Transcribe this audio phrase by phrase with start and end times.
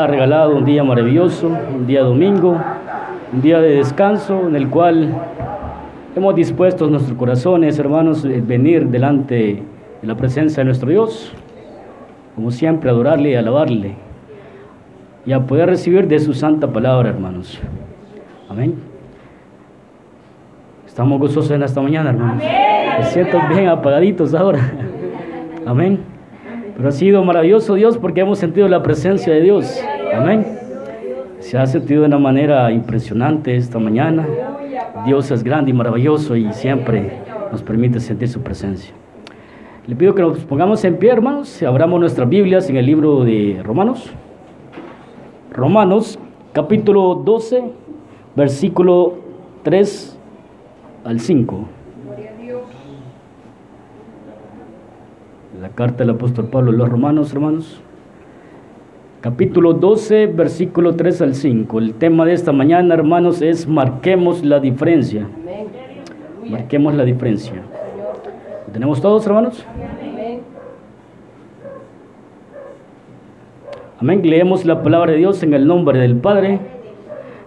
[0.00, 2.58] Ha regalado un día maravilloso, un día domingo,
[3.34, 5.14] un día de descanso en el cual
[6.16, 9.62] hemos dispuesto nuestros corazones, hermanos, venir delante
[10.00, 11.34] de la presencia de nuestro Dios,
[12.34, 13.96] como siempre, adorarle y alabarle,
[15.26, 17.60] y a poder recibir de su santa palabra, hermanos.
[18.48, 18.76] Amén.
[20.86, 22.42] Estamos gozosos en esta mañana, hermanos.
[22.98, 24.60] Me siento bien apagaditos ahora.
[25.66, 26.09] Amén.
[26.80, 29.78] Pero ha sido maravilloso Dios porque hemos sentido la presencia de Dios.
[30.14, 30.46] Amén.
[31.38, 34.26] Se ha sentido de una manera impresionante esta mañana.
[35.04, 37.18] Dios es grande y maravilloso y siempre
[37.52, 38.94] nos permite sentir su presencia.
[39.86, 43.24] Le pido que nos pongamos en pie, hermanos, y abramos nuestras Biblias en el libro
[43.24, 44.10] de Romanos.
[45.52, 46.18] Romanos,
[46.54, 47.62] capítulo 12,
[48.34, 49.16] versículo
[49.64, 50.18] 3
[51.04, 51.79] al 5.
[55.60, 57.82] La carta del apóstol Pablo a los romanos, hermanos.
[59.20, 61.78] Capítulo 12, versículo 3 al 5.
[61.78, 65.28] El tema de esta mañana, hermanos, es marquemos la diferencia.
[66.48, 67.56] Marquemos la diferencia.
[68.66, 69.66] ¿Lo tenemos todos, hermanos?
[73.98, 74.22] Amén.
[74.24, 76.58] Leemos la palabra de Dios en el nombre del Padre,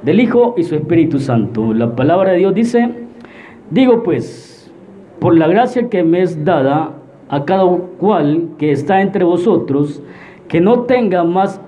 [0.03, 1.73] del Hijo y su Espíritu Santo.
[1.73, 2.91] La palabra de Dios dice,
[3.71, 4.71] digo pues,
[5.19, 6.99] por la gracia que me es dada,
[7.33, 7.65] a cada
[7.97, 10.03] cual que está entre vosotros,
[10.47, 11.59] que no tenga más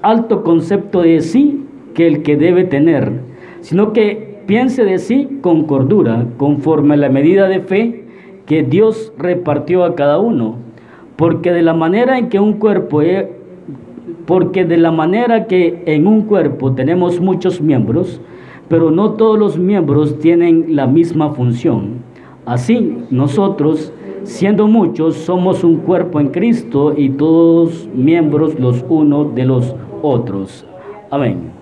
[0.00, 3.12] alto concepto de sí que el que debe tener,
[3.60, 8.04] sino que piense de sí con cordura, conforme a la medida de fe
[8.46, 10.56] que Dios repartió a cada uno,
[11.16, 13.02] porque de la manera en que un cuerpo
[14.24, 18.22] porque de la manera que en un cuerpo tenemos muchos miembros,
[18.68, 21.98] pero no todos los miembros tienen la misma función.
[22.46, 23.92] Así, nosotros
[24.24, 30.66] siendo muchos, somos un cuerpo en Cristo y todos miembros los unos de los otros.
[31.10, 31.52] Amén.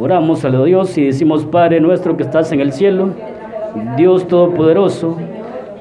[0.00, 3.10] Oramos a Dios y decimos, Padre nuestro que estás en el cielo,
[3.96, 5.16] Dios Todopoderoso,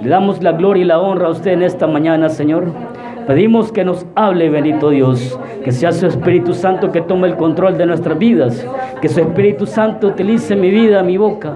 [0.02, 2.66] le damos la gloria y la honra a usted en esta mañana, Señor.
[3.26, 7.78] Pedimos que nos hable, bendito Dios, que sea su Espíritu Santo que tome el control
[7.78, 8.68] de nuestras vidas,
[9.02, 11.56] que su Espíritu Santo utilice mi vida, mi boca,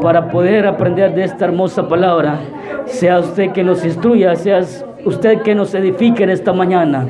[0.00, 2.38] para poder aprender de esta hermosa palabra
[2.86, 4.60] sea usted que nos instruya, sea
[5.04, 7.06] usted que nos edifique en esta mañana.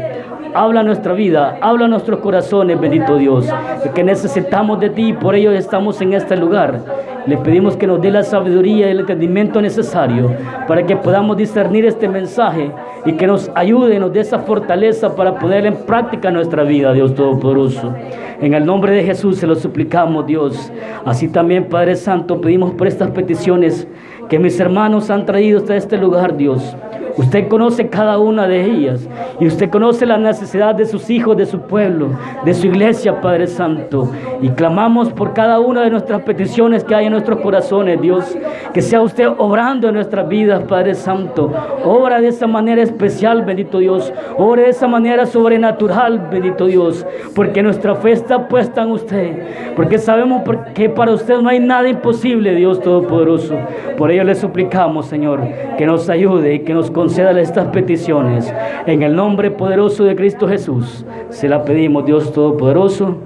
[0.58, 3.46] Habla nuestra vida, habla nuestros corazones, bendito Dios,
[3.94, 6.80] que necesitamos de ti, por ello estamos en este lugar.
[7.26, 10.34] Le pedimos que nos dé la sabiduría y el entendimiento necesario
[10.66, 12.72] para que podamos discernir este mensaje
[13.04, 17.14] y que nos ayude, nos dé esa fortaleza para poner en práctica nuestra vida, Dios
[17.14, 17.94] Todopoderoso.
[18.40, 20.72] En el nombre de Jesús se lo suplicamos, Dios.
[21.04, 23.86] Así también, Padre Santo, pedimos por estas peticiones
[24.28, 26.74] que mis hermanos han traído hasta este lugar, Dios.
[27.18, 29.08] Usted conoce cada una de ellas
[29.40, 32.10] y usted conoce la necesidad de sus hijos, de su pueblo,
[32.44, 34.08] de su iglesia, Padre Santo.
[34.40, 38.38] Y clamamos por cada una de nuestras peticiones que hay en nuestros corazones, Dios.
[38.72, 41.52] Que sea usted obrando en nuestras vidas, Padre Santo.
[41.84, 44.12] Obra de esa manera especial, bendito Dios.
[44.36, 47.04] Obra de esa manera sobrenatural, bendito Dios.
[47.34, 49.74] Porque nuestra fe está puesta en usted.
[49.74, 50.42] Porque sabemos
[50.72, 53.56] que para usted no hay nada imposible, Dios Todopoderoso.
[53.96, 55.40] Por ello le suplicamos, Señor,
[55.76, 58.52] que nos ayude y que nos conceda estas peticiones.
[58.86, 63.16] En el nombre poderoso de Cristo Jesús, se la pedimos, Dios Todopoderoso.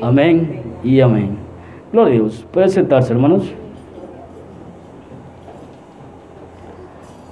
[0.00, 1.38] Amén y amén.
[1.92, 2.46] Gloria a Dios.
[2.50, 3.52] Pueden sentarse, hermanos.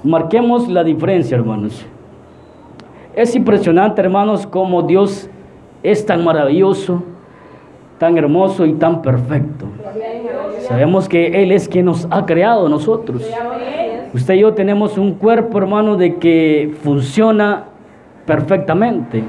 [0.03, 1.85] Marquemos la diferencia, hermanos.
[3.15, 5.29] Es impresionante, hermanos, cómo Dios
[5.83, 7.03] es tan maravilloso,
[7.99, 9.65] tan hermoso y tan perfecto.
[10.61, 13.23] Sabemos que Él es quien nos ha creado nosotros.
[14.13, 17.63] Usted y yo tenemos un cuerpo, hermano, de que funciona
[18.25, 19.23] perfectamente.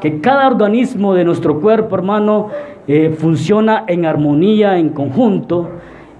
[0.00, 2.48] Que cada organismo de nuestro cuerpo, hermano,
[2.88, 5.68] eh, funciona en armonía, en conjunto.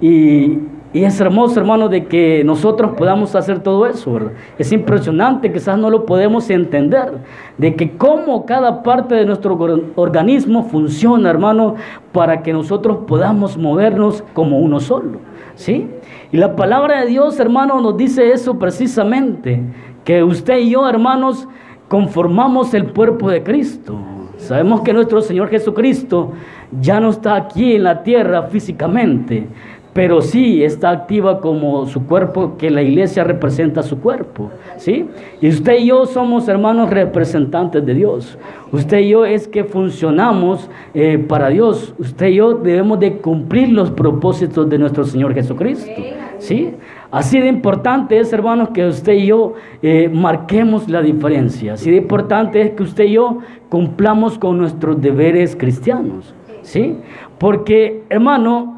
[0.03, 0.59] Y,
[0.93, 4.33] y, es hermoso, hermano, de que nosotros podamos hacer todo eso, ¿verdad?
[4.59, 7.13] Es impresionante, quizás no lo podemos entender,
[7.57, 9.59] de que cómo cada parte de nuestro
[9.95, 11.77] organismo funciona, hermano,
[12.13, 15.19] para que nosotros podamos movernos como uno solo,
[15.57, 15.89] ¿sí?
[16.31, 19.61] Y la palabra de Dios, hermano, nos dice eso precisamente,
[20.05, 21.49] que usted y yo, hermanos,
[21.89, 23.99] conformamos el cuerpo de Cristo.
[24.37, 26.33] Sabemos que nuestro Señor Jesucristo
[26.81, 29.49] ya no está aquí en la tierra físicamente,
[29.97, 35.09] pero sí está activa como su cuerpo, que la iglesia representa su cuerpo, ¿sí?
[35.41, 38.37] Y usted y yo somos hermanos representantes de Dios.
[38.73, 41.95] Usted y yo es que funcionamos eh, para Dios.
[41.99, 46.03] Usted y yo debemos de cumplir los propósitos de nuestro Señor Jesucristo,
[46.41, 46.75] ¿sí?
[47.11, 51.73] Así de importante es, hermanos, que usted y yo eh, marquemos la diferencia.
[51.73, 53.39] Así de importante es que usted y yo
[53.71, 56.35] cumplamos con nuestros deberes cristianos.
[56.61, 56.99] ¿Sí?
[57.39, 58.76] Porque, hermano,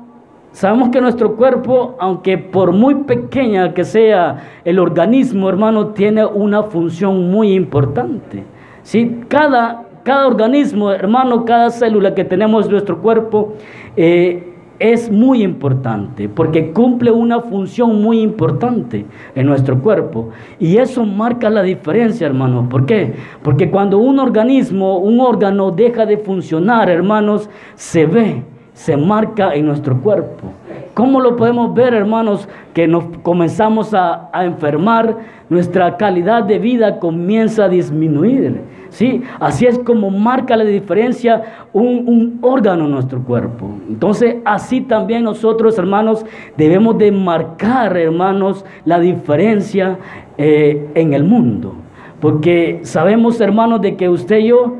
[0.52, 6.64] sabemos que nuestro cuerpo, aunque por muy pequeña que sea el organismo, hermano, tiene una
[6.64, 8.44] función muy importante.
[8.82, 9.20] ¿Sí?
[9.28, 13.54] Cada, cada organismo, hermano, cada célula que tenemos en nuestro cuerpo,
[13.96, 14.48] eh,
[14.78, 19.04] es muy importante porque cumple una función muy importante
[19.34, 20.30] en nuestro cuerpo.
[20.58, 22.68] Y eso marca la diferencia, hermanos.
[22.68, 23.14] ¿Por qué?
[23.42, 28.42] Porque cuando un organismo, un órgano deja de funcionar, hermanos, se ve,
[28.78, 30.52] se marca en nuestro cuerpo.
[30.94, 32.48] ¿Cómo lo podemos ver, hermanos?
[32.72, 35.16] Que nos comenzamos a, enfermar,
[35.48, 38.60] nuestra calidad de vida comienza a disminuir.
[38.90, 39.24] ¿sí?
[39.40, 41.42] Así es como marca la diferencia
[41.72, 43.68] un, órgano en nuestro cuerpo.
[43.88, 46.24] Entonces, así también nosotros, hermanos,
[46.56, 49.98] debemos de marcar, hermanos, la diferencia
[50.36, 51.74] eh, en el mundo.
[52.20, 54.76] Porque sabemos, hermanos, de que usted y yo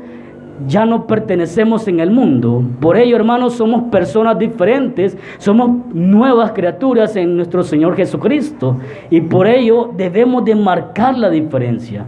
[0.67, 2.63] ya no pertenecemos en el mundo.
[2.79, 8.77] Por ello, hermanos, somos personas diferentes, somos nuevas criaturas en nuestro Señor Jesucristo.
[9.09, 12.05] Y por ello debemos de marcar la diferencia.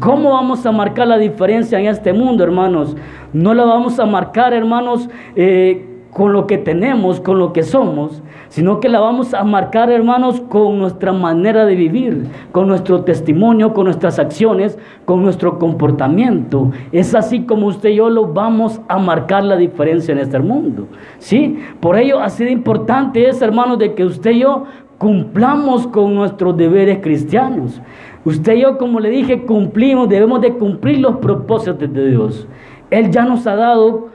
[0.00, 2.96] ¿Cómo vamos a marcar la diferencia en este mundo, hermanos?
[3.32, 8.22] No la vamos a marcar, hermanos, eh, con lo que tenemos, con lo que somos,
[8.48, 13.74] sino que la vamos a marcar, hermanos, con nuestra manera de vivir, con nuestro testimonio,
[13.74, 16.70] con nuestras acciones, con nuestro comportamiento.
[16.92, 20.86] Es así como usted y yo lo vamos a marcar la diferencia en este mundo.
[21.18, 21.58] ¿Sí?
[21.80, 24.66] Por ello, así de importante es, hermanos, de que usted y yo
[24.98, 27.82] cumplamos con nuestros deberes cristianos.
[28.24, 32.46] Usted y yo, como le dije, cumplimos, debemos de cumplir los propósitos de Dios.
[32.90, 34.13] Él ya nos ha dado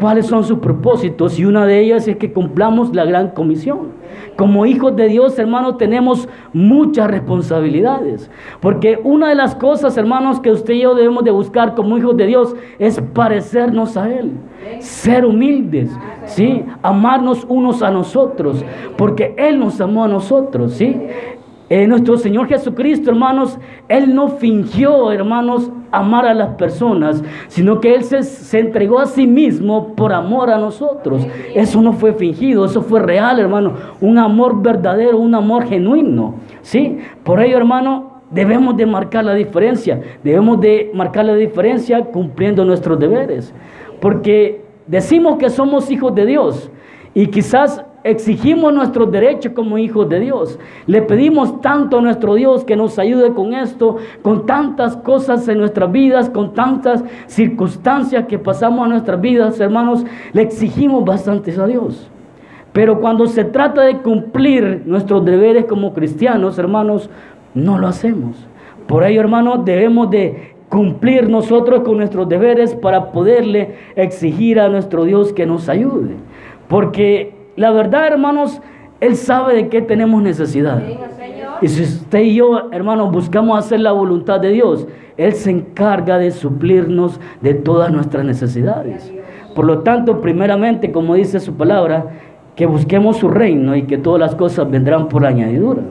[0.00, 4.00] cuáles son sus propósitos y una de ellas es que cumplamos la gran comisión.
[4.36, 8.30] Como hijos de Dios, hermanos, tenemos muchas responsabilidades.
[8.60, 12.16] Porque una de las cosas, hermanos, que usted y yo debemos de buscar como hijos
[12.16, 14.32] de Dios es parecernos a Él.
[14.78, 15.90] Ser humildes,
[16.24, 16.64] ¿sí?
[16.82, 18.64] Amarnos unos a nosotros.
[18.96, 20.96] Porque Él nos amó a nosotros, ¿sí?
[21.70, 23.56] Eh, nuestro Señor Jesucristo, hermanos,
[23.88, 29.06] Él no fingió, hermanos, amar a las personas, sino que Él se, se, entregó a
[29.06, 31.24] sí mismo por amor a nosotros.
[31.54, 33.74] Eso no fue fingido, eso fue real, hermano.
[34.00, 36.34] Un amor verdadero, un amor genuino.
[36.60, 36.98] ¿Sí?
[37.22, 40.00] Por ello, hermano, debemos de marcar la diferencia.
[40.24, 43.54] Debemos de marcar la diferencia cumpliendo nuestros deberes.
[44.00, 46.68] Porque decimos que somos hijos de Dios.
[47.14, 50.58] Y quizás exigimos nuestros derechos como hijos de Dios.
[50.86, 55.58] Le pedimos tanto a nuestro Dios que nos ayude con esto, con tantas cosas en
[55.58, 61.66] nuestras vidas, con tantas circunstancias que pasamos en nuestras vidas, hermanos, le exigimos bastante a
[61.66, 62.10] Dios.
[62.72, 67.10] Pero cuando se trata de cumplir nuestros deberes como cristianos, hermanos,
[67.54, 68.36] no lo hacemos.
[68.86, 75.04] Por ello, hermanos, debemos de cumplir nosotros con nuestros deberes para poderle exigir a nuestro
[75.04, 76.14] Dios que nos ayude.
[76.68, 78.58] Porque la verdad, hermanos,
[79.00, 80.82] Él sabe de qué tenemos necesidad.
[81.60, 86.16] Y si usted y yo, hermanos, buscamos hacer la voluntad de Dios, Él se encarga
[86.16, 89.12] de suplirnos de todas nuestras necesidades.
[89.54, 92.06] Por lo tanto, primeramente, como dice su palabra,
[92.56, 95.82] que busquemos su reino y que todas las cosas vendrán por añadidura.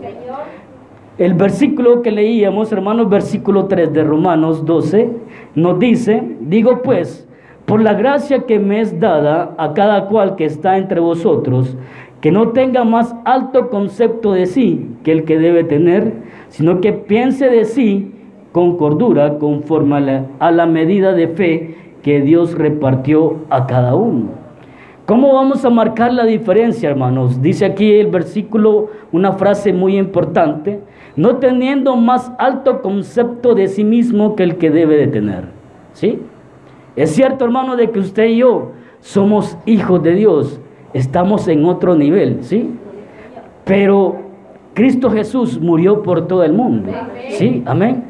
[1.19, 5.07] El versículo que leíamos, hermanos, versículo 3 de Romanos 12,
[5.53, 7.28] nos dice, digo pues,
[7.69, 11.77] por la gracia que me es dada a cada cual que está entre vosotros,
[12.19, 16.13] que no tenga más alto concepto de sí que el que debe tener,
[16.47, 18.11] sino que piense de sí
[18.53, 23.93] con cordura, conforme a la, a la medida de fe que Dios repartió a cada
[23.93, 24.29] uno.
[25.05, 27.39] ¿Cómo vamos a marcar la diferencia, hermanos?
[27.39, 30.79] Dice aquí el versículo una frase muy importante,
[31.15, 35.43] no teniendo más alto concepto de sí mismo que el que debe de tener.
[35.93, 36.19] ¿Sí?
[36.99, 40.59] Es cierto, hermano, de que usted y yo somos hijos de Dios,
[40.93, 42.71] estamos en otro nivel, ¿sí?
[43.63, 44.17] Pero
[44.73, 46.91] Cristo Jesús murió por todo el mundo,
[47.29, 47.63] ¿sí?
[47.65, 48.03] Amén.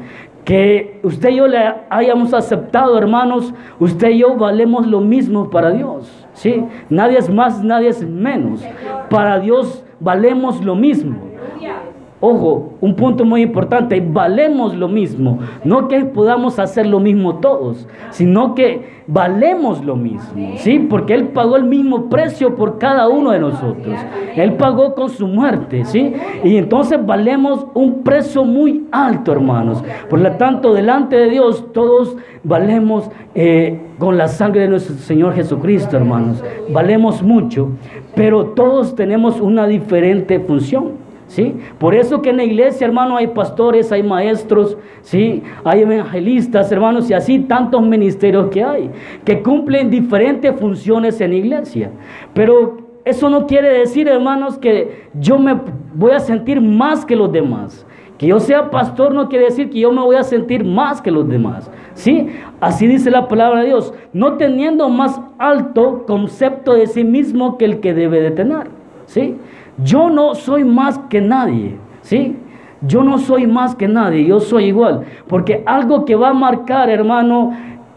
[0.44, 5.70] Que usted y yo le hayamos aceptado, hermanos, usted y yo valemos lo mismo para
[5.70, 6.64] Dios, ¿sí?
[6.88, 8.60] Nadie es más, nadie es menos.
[9.08, 11.29] Para Dios valemos lo mismo.
[12.22, 15.38] Ojo, un punto muy importante, valemos lo mismo.
[15.64, 20.52] No que podamos hacer lo mismo todos, sino que valemos lo mismo.
[20.58, 20.78] ¿Sí?
[20.80, 23.98] Porque Él pagó el mismo precio por cada uno de nosotros.
[24.36, 26.12] Él pagó con su muerte, ¿sí?
[26.44, 29.82] Y entonces valemos un precio muy alto, hermanos.
[30.10, 35.34] Por lo tanto, delante de Dios todos valemos eh, con la sangre de nuestro Señor
[35.34, 36.44] Jesucristo, hermanos.
[36.70, 37.70] Valemos mucho,
[38.14, 40.99] pero todos tenemos una diferente función.
[41.30, 41.54] ¿Sí?
[41.78, 45.44] Por eso que en la iglesia, hermano, hay pastores, hay maestros, ¿sí?
[45.62, 48.90] Hay evangelistas, hermanos, y así tantos ministerios que hay,
[49.24, 51.92] que cumplen diferentes funciones en la iglesia.
[52.34, 55.56] Pero eso no quiere decir, hermanos, que yo me
[55.94, 57.86] voy a sentir más que los demás.
[58.18, 61.12] Que yo sea pastor no quiere decir que yo me voy a sentir más que
[61.12, 61.70] los demás.
[61.94, 62.28] ¿Sí?
[62.60, 67.66] Así dice la palabra de Dios, no teniendo más alto concepto de sí mismo que
[67.66, 68.66] el que debe de tener.
[69.06, 69.36] ¿Sí?
[69.84, 72.36] Yo no soy más que nadie, ¿sí?
[72.82, 75.04] Yo no soy más que nadie, yo soy igual.
[75.26, 77.52] Porque algo que va a marcar, hermano,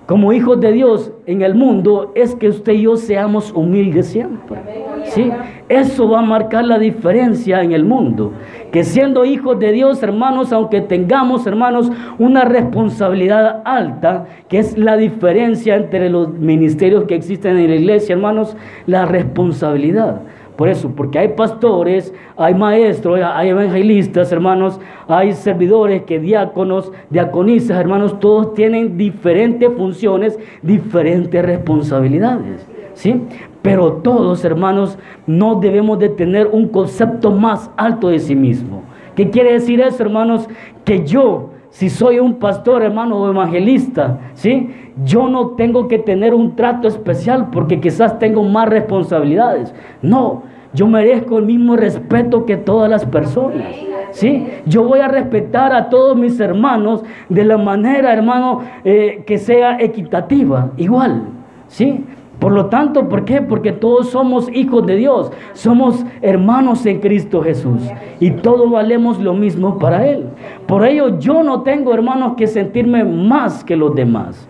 [0.05, 4.59] como hijos de Dios en el mundo, es que usted y yo seamos humildes siempre.
[5.05, 5.31] ¿Sí?
[5.69, 8.33] Eso va a marcar la diferencia en el mundo.
[8.71, 14.97] Que siendo hijos de Dios, hermanos, aunque tengamos, hermanos, una responsabilidad alta, que es la
[14.97, 20.21] diferencia entre los ministerios que existen en la iglesia, hermanos, la responsabilidad.
[20.55, 27.79] Por eso, porque hay pastores, hay maestros, hay evangelistas, hermanos, hay servidores, que diáconos, diaconisas,
[27.79, 32.67] hermanos, todos tienen diferentes funciones, diferentes responsabilidades.
[32.93, 33.19] ¿Sí?
[33.63, 38.83] Pero todos, hermanos, no debemos de tener un concepto más alto de sí mismo.
[39.15, 40.47] ¿Qué quiere decir eso, hermanos?
[40.85, 44.69] Que yo, si soy un pastor, hermano, o evangelista, ¿sí?
[45.03, 49.73] Yo no tengo que tener un trato especial porque quizás tengo más responsabilidades.
[50.03, 53.73] No, yo merezco el mismo respeto que todas las personas.
[54.11, 54.47] ¿Sí?
[54.67, 59.79] Yo voy a respetar a todos mis hermanos de la manera, hermano, eh, que sea
[59.79, 61.23] equitativa, igual.
[61.69, 62.05] ¿Sí?
[62.39, 63.41] Por lo tanto, ¿por qué?
[63.41, 67.81] Porque todos somos hijos de Dios, somos hermanos en Cristo Jesús
[68.19, 70.25] y todos valemos lo mismo para Él.
[70.67, 74.49] Por ello yo no tengo, hermanos, que sentirme más que los demás.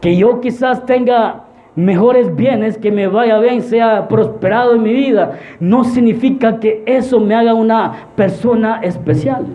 [0.00, 5.38] Que yo quizás tenga mejores bienes, que me vaya bien, sea prosperado en mi vida,
[5.58, 9.46] no significa que eso me haga una persona especial.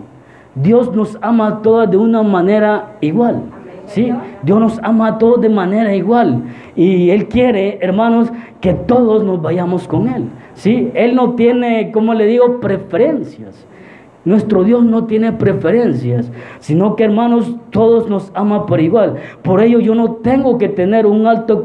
[0.54, 3.42] Dios nos ama a todos de una manera igual.
[3.88, 4.12] ¿Sí?
[4.42, 6.42] Dios nos ama a todos de manera igual.
[6.76, 8.30] Y Él quiere, hermanos,
[8.60, 10.24] que todos nos vayamos con Él.
[10.54, 10.90] ¿sí?
[10.94, 13.66] Él no tiene, como le digo, preferencias.
[14.24, 19.14] Nuestro Dios no tiene preferencias, sino que hermanos, todos nos ama por igual.
[19.42, 21.62] Por ello yo no tengo que tener un alto,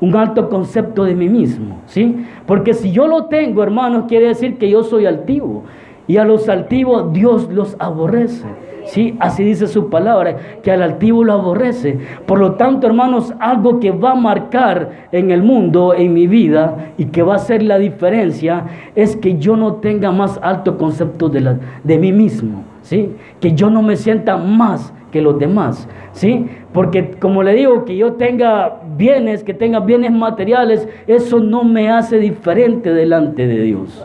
[0.00, 2.16] un alto concepto de mí mismo, ¿sí?
[2.46, 5.62] Porque si yo lo tengo, hermanos, quiere decir que yo soy altivo.
[6.06, 8.46] Y a los altivos Dios los aborrece.
[8.84, 11.98] Sí, así dice su palabra, que al altivo lo aborrece.
[12.26, 16.92] Por lo tanto, hermanos, algo que va a marcar en el mundo, en mi vida,
[16.98, 21.28] y que va a ser la diferencia, es que yo no tenga más alto concepto
[21.28, 22.64] de, la, de mí mismo.
[22.82, 23.12] ¿sí?
[23.40, 25.88] Que yo no me sienta más que los demás.
[26.12, 26.46] ¿sí?
[26.72, 31.88] Porque como le digo, que yo tenga bienes, que tenga bienes materiales, eso no me
[31.90, 34.04] hace diferente delante de Dios.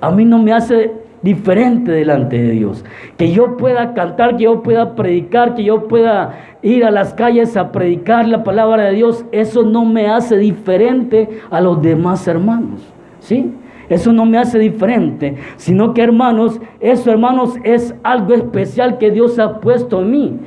[0.00, 2.84] A mí no me hace diferente delante de Dios.
[3.16, 7.56] Que yo pueda cantar, que yo pueda predicar, que yo pueda ir a las calles
[7.56, 12.82] a predicar la palabra de Dios, eso no me hace diferente a los demás hermanos.
[13.20, 13.50] ¿Sí?
[13.88, 19.38] Eso no me hace diferente, sino que hermanos, eso hermanos es algo especial que Dios
[19.38, 20.38] ha puesto en mí.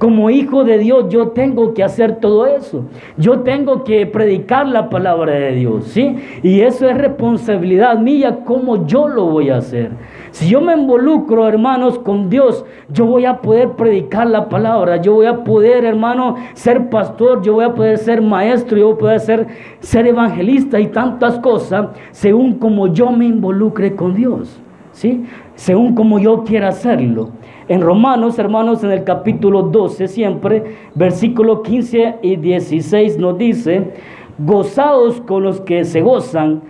[0.00, 2.86] Como hijo de Dios yo tengo que hacer todo eso.
[3.18, 6.16] Yo tengo que predicar la palabra de Dios, ¿sí?
[6.42, 9.90] Y eso es responsabilidad mía, como yo lo voy a hacer.
[10.30, 15.12] Si yo me involucro, hermanos, con Dios, yo voy a poder predicar la palabra, yo
[15.12, 18.98] voy a poder, hermano, ser pastor, yo voy a poder ser maestro, yo voy a
[18.98, 19.46] poder ser,
[19.80, 25.26] ser evangelista y tantas cosas, según como yo me involucre con Dios, ¿sí?
[25.56, 27.32] Según como yo quiera hacerlo.
[27.70, 33.92] En Romanos, hermanos, en el capítulo 12 siempre, versículo 15 y 16 nos dice,
[34.38, 36.62] gozaos con los que se gozan,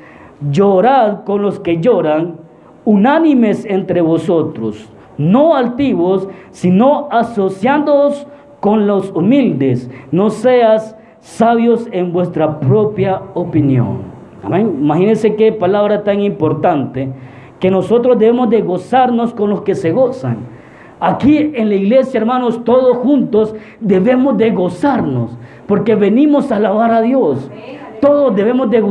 [0.51, 2.37] llorad con los que lloran,
[2.85, 8.27] unánimes entre vosotros, no altivos, sino asociándoos
[8.61, 14.03] con los humildes, no seas sabios en vuestra propia opinión.
[14.43, 14.77] Amén.
[14.83, 17.09] Imagínense qué palabra tan importante,
[17.59, 20.60] que nosotros debemos de gozarnos con los que se gozan.
[21.01, 25.31] Aquí en la iglesia, hermanos, todos juntos debemos de gozarnos,
[25.67, 27.51] porque venimos a alabar a Dios.
[28.03, 28.83] Todos debemos de,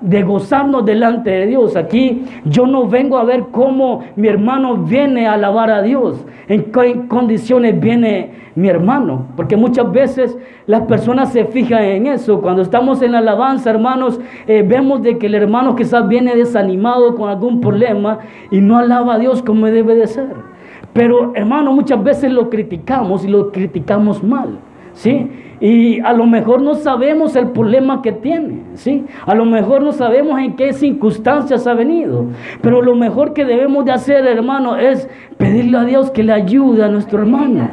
[0.00, 1.76] de gozarnos delante de Dios.
[1.76, 6.70] Aquí yo no vengo a ver cómo mi hermano viene a alabar a Dios, en
[6.70, 9.26] qué condiciones viene mi hermano.
[9.36, 10.36] Porque muchas veces
[10.66, 12.40] las personas se fijan en eso.
[12.40, 17.16] Cuando estamos en la alabanza, hermanos, eh, vemos de que el hermano quizás viene desanimado
[17.16, 18.18] con algún problema
[18.52, 20.53] y no alaba a Dios como debe de ser.
[20.94, 24.58] Pero hermano, muchas veces lo criticamos y lo criticamos mal.
[24.94, 25.28] ¿Sí?
[25.60, 29.04] Y a lo mejor no sabemos el problema que tiene, ¿sí?
[29.24, 32.26] A lo mejor no sabemos en qué circunstancias ha venido.
[32.60, 35.08] Pero lo mejor que debemos de hacer, hermano, es
[35.38, 37.68] pedirle a Dios que le ayude a nuestro hermano.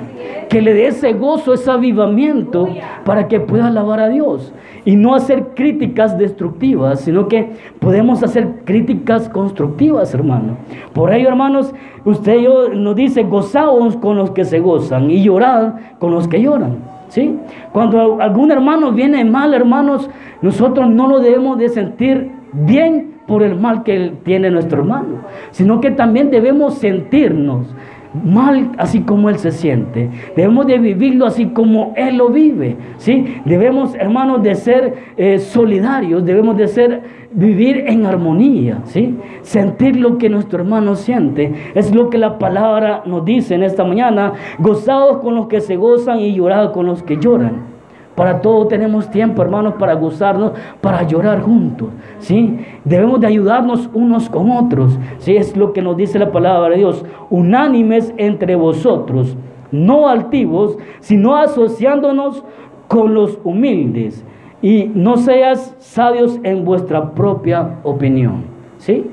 [0.48, 2.70] Que le dé ese gozo, ese avivamiento
[3.04, 4.54] para que pueda alabar a Dios.
[4.86, 10.58] Y no hacer críticas destructivas, sino que podemos hacer críticas constructivas, hermano.
[10.94, 11.74] Por ello, hermanos,
[12.06, 12.38] usted
[12.74, 16.91] nos dice, gozaos con los que se gozan y llorad con los que lloran.
[17.12, 17.38] ¿Sí?
[17.74, 20.10] Cuando algún hermano viene mal, hermanos,
[20.42, 25.18] nosotros no lo debemos de sentir bien por el mal que tiene nuestro hermano,
[25.52, 27.68] sino que también debemos sentirnos
[28.14, 30.10] mal así como Él se siente.
[30.38, 32.78] Debemos de vivirlo así como Él lo vive.
[32.96, 33.42] ¿sí?
[33.44, 37.02] Debemos, hermanos, de ser eh, solidarios, debemos de ser,
[37.34, 38.82] vivir en armonía.
[38.86, 39.18] ¿sí?
[39.42, 41.72] Sentir lo que nuestro hermano siente.
[41.76, 44.34] Es lo que la palabra nos dice en esta mañana.
[44.60, 47.72] Gozados con los que se gozan y llorados con los que lloran.
[48.16, 51.90] Para todo tenemos tiempo, hermanos, para gozarnos, para llorar juntos.
[52.20, 52.60] ¿sí?
[52.84, 55.00] Debemos de ayudarnos unos con otros.
[55.20, 55.36] ¿sí?
[55.36, 57.06] Es lo que nos dice la palabra de Dios.
[57.30, 59.38] Unánimes entre vosotros,
[59.72, 62.44] no altivos, sino asociándonos
[62.88, 64.26] con los humildes.
[64.62, 68.44] Y no seas sabios en vuestra propia opinión.
[68.78, 69.10] ¿sí?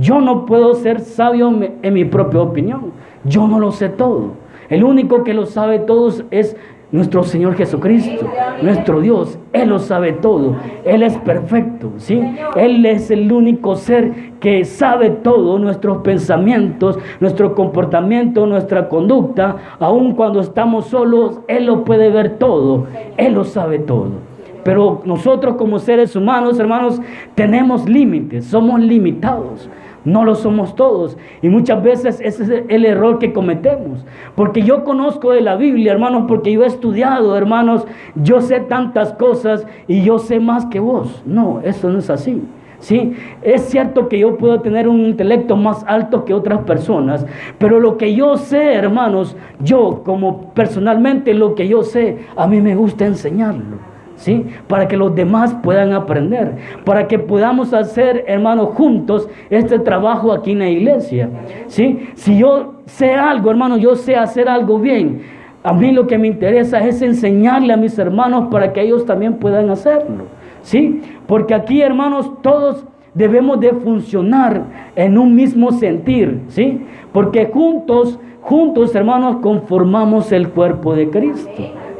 [0.00, 2.92] Yo no puedo ser sabio en mi propia opinión.
[3.24, 4.32] Yo no lo sé todo.
[4.68, 6.56] El único que lo sabe todo es
[6.92, 8.26] nuestro Señor Jesucristo,
[8.62, 12.20] nuestro Dios, Él lo sabe todo, Él es perfecto, ¿sí?
[12.56, 20.14] Él es el único ser que sabe todo, nuestros pensamientos, nuestro comportamiento, nuestra conducta, aun
[20.14, 24.29] cuando estamos solos, Él lo puede ver todo, Él lo sabe todo.
[24.64, 27.00] Pero nosotros como seres humanos, hermanos,
[27.34, 29.68] tenemos límites, somos limitados.
[30.04, 31.18] No lo somos todos.
[31.42, 34.04] Y muchas veces ese es el error que cometemos.
[34.34, 39.12] Porque yo conozco de la Biblia, hermanos, porque yo he estudiado, hermanos, yo sé tantas
[39.12, 41.22] cosas y yo sé más que vos.
[41.26, 42.42] No, eso no es así.
[42.78, 47.26] Sí, es cierto que yo puedo tener un intelecto más alto que otras personas,
[47.58, 52.62] pero lo que yo sé, hermanos, yo como personalmente lo que yo sé, a mí
[52.62, 53.89] me gusta enseñarlo.
[54.20, 54.44] ¿Sí?
[54.68, 60.52] Para que los demás puedan aprender, para que podamos hacer, hermanos, juntos este trabajo aquí
[60.52, 61.28] en la iglesia,
[61.66, 62.10] ¿sí?
[62.14, 65.22] Si yo sé algo, hermano, yo sé hacer algo bien,
[65.62, 69.34] a mí lo que me interesa es enseñarle a mis hermanos para que ellos también
[69.34, 70.24] puedan hacerlo,
[70.62, 71.00] ¿sí?
[71.26, 74.62] Porque aquí, hermanos, todos debemos de funcionar
[74.96, 76.82] en un mismo sentir, ¿sí?
[77.12, 81.50] Porque juntos, juntos, hermanos, conformamos el cuerpo de Cristo.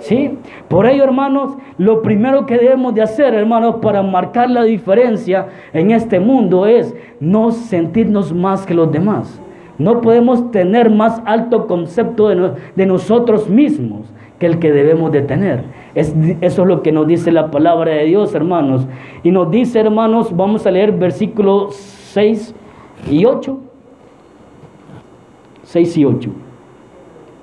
[0.00, 0.38] ¿Sí?
[0.68, 5.90] Por ello, hermanos, lo primero que debemos de hacer, hermanos, para marcar la diferencia en
[5.90, 9.40] este mundo es no sentirnos más que los demás.
[9.78, 14.06] No podemos tener más alto concepto de, nosotros mismos
[14.38, 15.64] que el que debemos de tener.
[15.94, 18.86] Es, eso es lo que nos dice la palabra de Dios, hermanos.
[19.22, 22.54] Y nos dice, hermanos, vamos a leer versículos 6
[23.10, 23.58] y 8.
[25.62, 26.30] 6 y 8.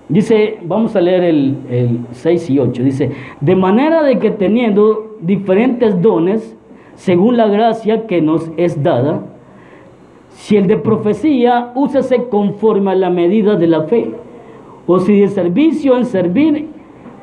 [0.09, 2.83] Dice, vamos a leer el, el 6 y 8.
[2.83, 6.55] Dice, de manera de que teniendo diferentes dones,
[6.95, 9.21] según la gracia que nos es dada,
[10.31, 14.11] si el de profecía, úsese conforme a la medida de la fe,
[14.85, 16.67] o si de servicio en servir,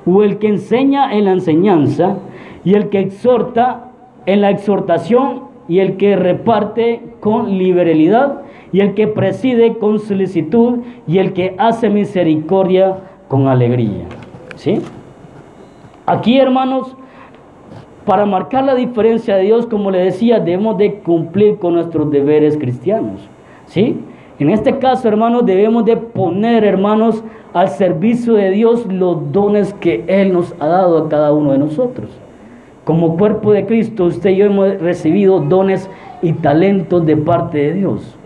[0.05, 2.19] o el que enseña en la enseñanza,
[2.65, 3.93] y el que exhorta
[4.27, 10.81] en la exhortación, y el que reparte con liberalidad, y el que preside con solicitud,
[11.07, 14.05] y el que hace misericordia con alegría.
[14.57, 14.83] ¿Sí?
[16.05, 16.95] Aquí, hermanos,
[18.05, 22.59] para marcar la diferencia de Dios, como le decía, debemos de cumplir con nuestros deberes
[22.59, 23.27] cristianos.
[23.69, 23.97] ¿Sí?
[24.39, 30.05] En este caso, hermanos, debemos de poner, hermanos, al servicio de Dios los dones que
[30.09, 32.11] Él nos ha dado a cada uno de nosotros.
[32.85, 35.89] Como cuerpo de Cristo, usted y yo hemos recibido dones
[36.23, 38.17] y talentos de parte de Dios.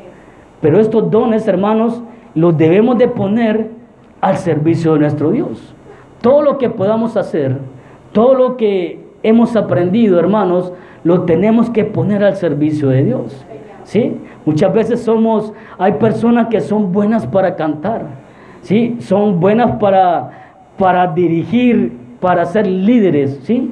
[0.60, 2.02] Pero estos dones, hermanos,
[2.34, 3.70] los debemos de poner
[4.20, 5.74] al servicio de nuestro Dios.
[6.20, 7.58] Todo lo que podamos hacer,
[8.12, 10.72] todo lo que hemos aprendido, hermanos,
[11.04, 13.44] lo tenemos que poner al servicio de Dios.
[13.84, 14.16] ¿Sí?
[14.44, 18.02] Muchas veces somos, hay personas que son buenas para cantar,
[18.60, 18.96] ¿sí?
[19.00, 23.70] Son buenas para, para dirigir, para ser líderes, ¿sí?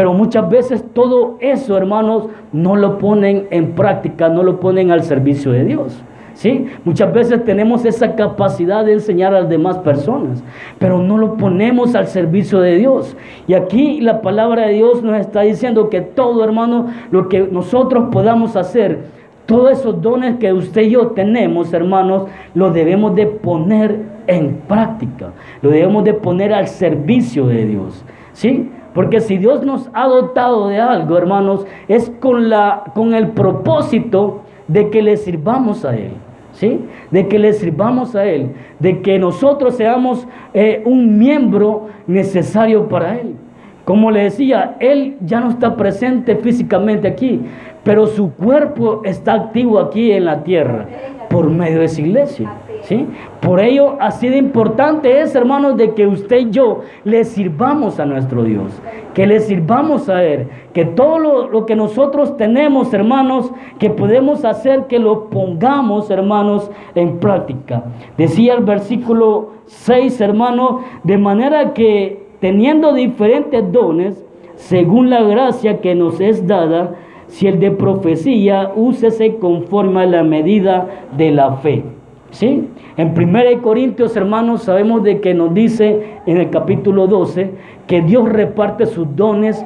[0.00, 5.02] Pero muchas veces todo eso, hermanos, no lo ponen en práctica, no lo ponen al
[5.02, 6.02] servicio de Dios.
[6.32, 6.68] ¿Sí?
[6.86, 10.42] Muchas veces tenemos esa capacidad de enseñar a las demás personas,
[10.78, 13.14] pero no lo ponemos al servicio de Dios.
[13.46, 18.08] Y aquí la palabra de Dios nos está diciendo que todo, hermano, lo que nosotros
[18.10, 19.00] podamos hacer,
[19.44, 25.32] todos esos dones que usted y yo tenemos, hermanos, lo debemos de poner en práctica,
[25.60, 28.02] lo debemos de poner al servicio de Dios.
[28.32, 28.70] ¿Sí?
[28.94, 34.42] Porque si Dios nos ha dotado de algo, hermanos, es con, la, con el propósito
[34.68, 36.12] de que le sirvamos a Él.
[36.52, 36.80] ¿Sí?
[37.10, 38.50] De que le sirvamos a Él,
[38.80, 43.36] de que nosotros seamos eh, un miembro necesario para Él.
[43.84, 47.40] Como le decía, Él ya no está presente físicamente aquí,
[47.84, 50.86] pero su cuerpo está activo aquí en la tierra
[51.30, 52.52] por medio de esa iglesia.
[52.82, 53.06] ¿Sí?
[53.40, 58.06] Por ello, así de importante es, hermanos, de que usted y yo le sirvamos a
[58.06, 58.80] nuestro Dios,
[59.14, 64.86] que le sirvamos a Él, que todo lo, que nosotros tenemos, hermanos, que podemos hacer,
[64.86, 67.84] que lo pongamos, hermanos, en práctica.
[68.16, 74.24] Decía el versículo 6, hermanos, de manera que teniendo diferentes dones,
[74.56, 76.94] según la gracia que nos es dada,
[77.28, 81.84] si el de profecía, úsese conforme a la medida de la fe.
[82.30, 82.68] ¿Sí?
[82.96, 87.50] En 1 Corintios, hermanos, sabemos de que nos dice en el capítulo 12
[87.86, 89.64] que Dios reparte sus dones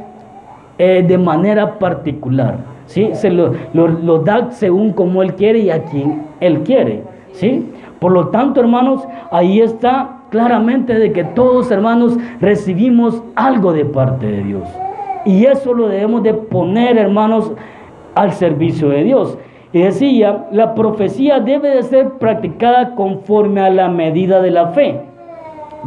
[0.79, 2.59] eh, de manera particular.
[2.87, 3.11] ¿Sí?
[3.15, 7.03] Se los lo, da según como Él quiere y a quien Él quiere.
[7.33, 7.71] ¿Sí?
[7.99, 14.27] Por lo tanto, hermanos, ahí está claramente de que todos, hermanos, recibimos algo de parte
[14.27, 14.69] de Dios.
[15.25, 17.53] Y eso lo debemos de poner, hermanos,
[18.15, 19.39] al servicio de Dios.
[19.75, 25.01] Y decía, la profecía debe de ser practicada conforme a la medida de la fe.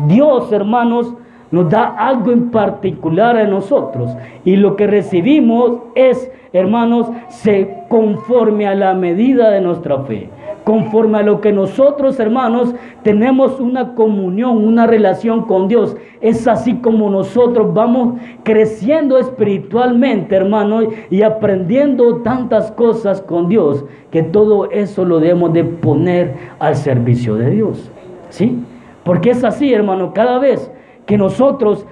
[0.08, 1.14] Dios, hermanos,
[1.52, 4.16] nos da algo en particular a nosotros.
[4.44, 10.30] Y lo que recibimos es, hermanos, se conforme a la medida de nuestra fe
[10.68, 15.96] conforme a lo que nosotros, hermanos, tenemos una comunión, una relación con Dios.
[16.20, 24.24] Es así como nosotros vamos creciendo espiritualmente, hermanos, y aprendiendo tantas cosas con Dios, que
[24.24, 27.90] todo eso lo debemos de poner al servicio de Dios.
[28.28, 28.60] ¿Sí?
[29.06, 30.70] Porque es así, hermano, cada vez
[31.06, 31.86] que nosotros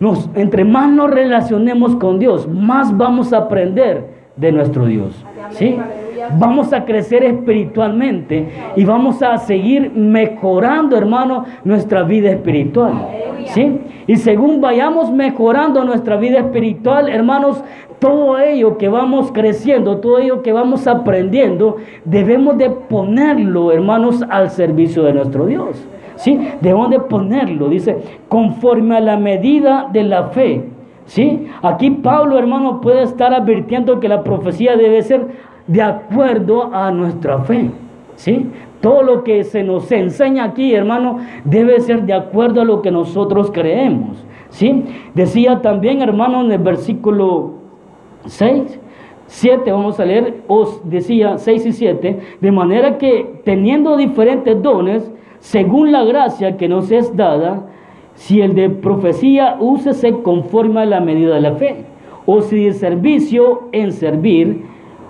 [0.00, 4.04] nos, entre más nos relacionemos con Dios, más vamos a aprender
[4.36, 5.24] de nuestro Dios.
[5.52, 5.78] ¿Sí?
[6.38, 12.92] Vamos a crecer espiritualmente y vamos a seguir mejorando, hermano, nuestra vida espiritual.
[13.46, 13.80] ¿Sí?
[14.06, 17.62] Y según vayamos mejorando nuestra vida espiritual, hermanos,
[17.98, 24.50] todo ello que vamos creciendo, todo ello que vamos aprendiendo, debemos de ponerlo, hermanos, al
[24.50, 25.86] servicio de nuestro Dios.
[26.16, 26.38] ¿Sí?
[26.60, 27.96] Debemos de ponerlo, dice,
[28.28, 30.64] conforme a la medida de la fe.
[31.06, 31.46] ¿Sí?
[31.62, 35.26] Aquí Pablo, hermano, puede estar advirtiendo que la profecía debe ser
[35.68, 37.70] de acuerdo a nuestra fe.
[38.16, 38.50] ¿Sí?
[38.80, 42.90] Todo lo que se nos enseña aquí, hermano, debe ser de acuerdo a lo que
[42.90, 44.24] nosotros creemos.
[44.50, 44.84] ¿Sí?
[45.14, 47.52] Decía también, hermano, en el versículo
[48.26, 48.80] 6,
[49.26, 55.10] 7, vamos a leer, os decía 6 y 7, de manera que teniendo diferentes dones,
[55.38, 57.66] según la gracia que nos es dada,
[58.14, 61.84] si el de profecía, úsese conforme a la medida de la fe,
[62.26, 64.64] o si de servicio en servir,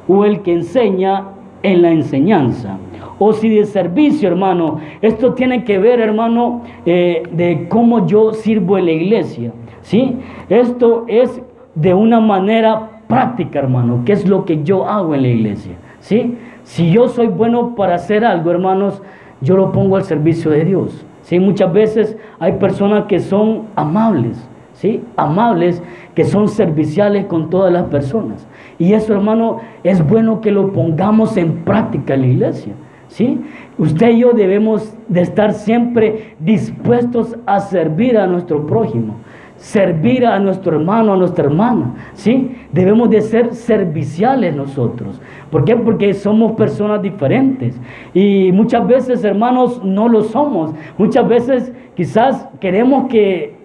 [0.09, 1.25] o el que enseña
[1.63, 2.79] en la enseñanza.
[3.19, 8.79] O si de servicio, hermano, esto tiene que ver, hermano, eh, de cómo yo sirvo
[8.79, 9.53] en la iglesia.
[9.83, 10.17] ¿sí?
[10.49, 11.43] Esto es
[11.75, 15.73] de una manera práctica, hermano, que es lo que yo hago en la iglesia.
[16.01, 16.37] ¿sí?
[16.63, 19.03] Si yo soy bueno para hacer algo, hermanos,
[19.41, 21.05] yo lo pongo al servicio de Dios.
[21.23, 21.41] ¿sí?
[21.41, 24.48] Muchas veces hay personas que son amables,
[24.79, 25.03] ¿sí?
[25.17, 25.83] amables,
[26.15, 28.47] que son serviciales con todas las personas.
[28.79, 32.73] Y eso, hermano, es bueno que lo pongamos en práctica en la iglesia.
[33.09, 33.41] ¿Sí?
[33.79, 39.15] Usted y yo debemos de estar siempre dispuestos a servir a nuestro prójimo,
[39.57, 42.55] servir a nuestro hermano, a nuestra hermana, ¿sí?
[42.71, 45.23] Debemos de ser serviciales nosotros.
[45.51, 45.75] ¿Por qué?
[45.75, 47.81] Porque somos personas diferentes
[48.13, 50.75] y muchas veces, hermanos, no lo somos.
[50.99, 53.58] Muchas veces quizás queremos que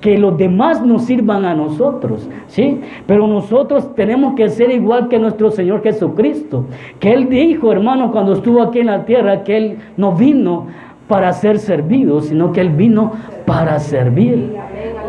[0.00, 2.80] que los demás nos sirvan a nosotros, ¿sí?
[3.06, 6.64] Pero nosotros tenemos que ser igual que nuestro Señor Jesucristo,
[6.98, 10.66] que Él dijo, hermano, cuando estuvo aquí en la tierra, que Él no vino
[11.06, 13.12] para ser servido, sino que Él vino
[13.44, 14.54] para servir.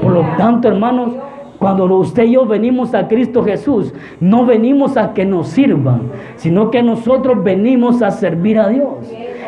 [0.01, 1.13] Por lo tanto, hermanos,
[1.57, 6.01] cuando usted y yo venimos a Cristo Jesús, no venimos a que nos sirvan,
[6.35, 8.97] sino que nosotros venimos a servir a Dios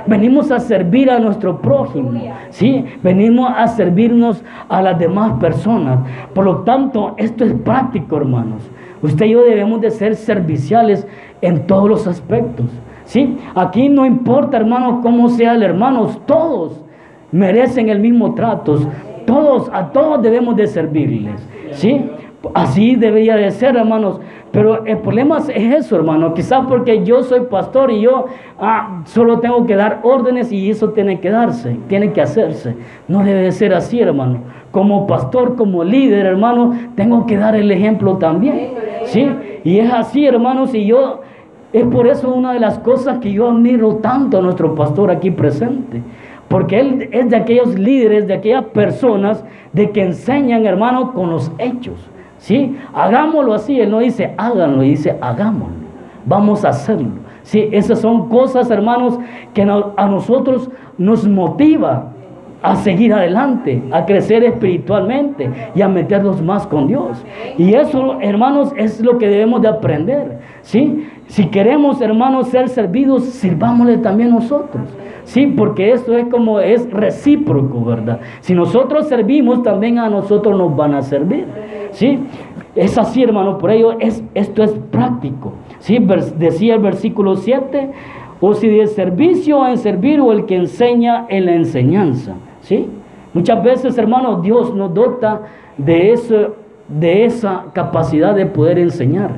[0.08, 2.12] venimos a servir a nuestro prójimo,
[2.50, 2.86] ¿sí?
[3.02, 6.00] Venimos a servirnos a las demás personas.
[6.34, 8.70] Por lo tanto, esto es práctico, hermanos.
[9.02, 11.08] Usted y yo debemos de ser serviciales
[11.42, 12.68] en todos los aspectos,
[13.06, 13.38] ¿sí?
[13.56, 16.82] Aquí no importa, hermanos, cómo sea el hermano, todos
[17.32, 18.80] merecen el mismo trato.
[19.26, 22.10] Todos, a todos debemos de servirles, ¿sí?
[22.54, 24.20] Así debería de ser, hermanos.
[24.52, 26.34] Pero el problema es eso, hermano.
[26.34, 28.26] Quizás porque yo soy pastor y yo
[28.60, 32.76] ah, solo tengo que dar órdenes y eso tiene que darse, tiene que hacerse.
[33.08, 34.40] No debe de ser así, hermano.
[34.72, 38.72] Como pastor, como líder, hermano, tengo que dar el ejemplo también.
[39.06, 39.28] ¿Sí?
[39.64, 41.22] Y es así, hermanos, y yo
[41.72, 45.32] es por eso una de las cosas que yo admiro tanto a nuestro pastor aquí
[45.32, 46.02] presente.
[46.48, 51.52] Porque él es de aquellos líderes, de aquellas personas de que enseñan, hermano, con los
[51.58, 51.96] hechos.
[52.44, 52.78] ¿Sí?
[52.94, 53.80] Hagámoslo así.
[53.80, 55.78] Él no dice háganlo, dice hagámoslo.
[56.26, 57.24] Vamos a hacerlo.
[57.44, 59.18] Sí, esas son cosas, hermanos,
[59.54, 62.10] que a nosotros nos motiva
[62.62, 67.24] a seguir adelante, a crecer espiritualmente y a meternos más con Dios.
[67.58, 70.40] Y eso, hermanos, es lo que debemos de aprender.
[70.64, 71.08] ¿sí?
[71.28, 74.84] Si queremos, hermanos, ser servidos, sirvámosle también nosotros.
[75.26, 78.20] Sí, porque esto es como es recíproco, ¿verdad?
[78.42, 81.46] Si nosotros servimos, también a nosotros nos van a servir.
[81.92, 82.20] ¿Sí?
[82.76, 85.54] Es así, hermano, por ello es, esto es práctico.
[85.80, 86.00] ¿Sí?
[86.38, 87.90] Decía el versículo 7,
[88.42, 92.34] o si de servicio en servir o el que enseña en la enseñanza.
[92.62, 92.88] ¿Sí?
[93.34, 95.42] Muchas veces, hermanos, Dios nos dota
[95.78, 96.56] de, eso,
[96.88, 99.32] de esa capacidad de poder enseñar.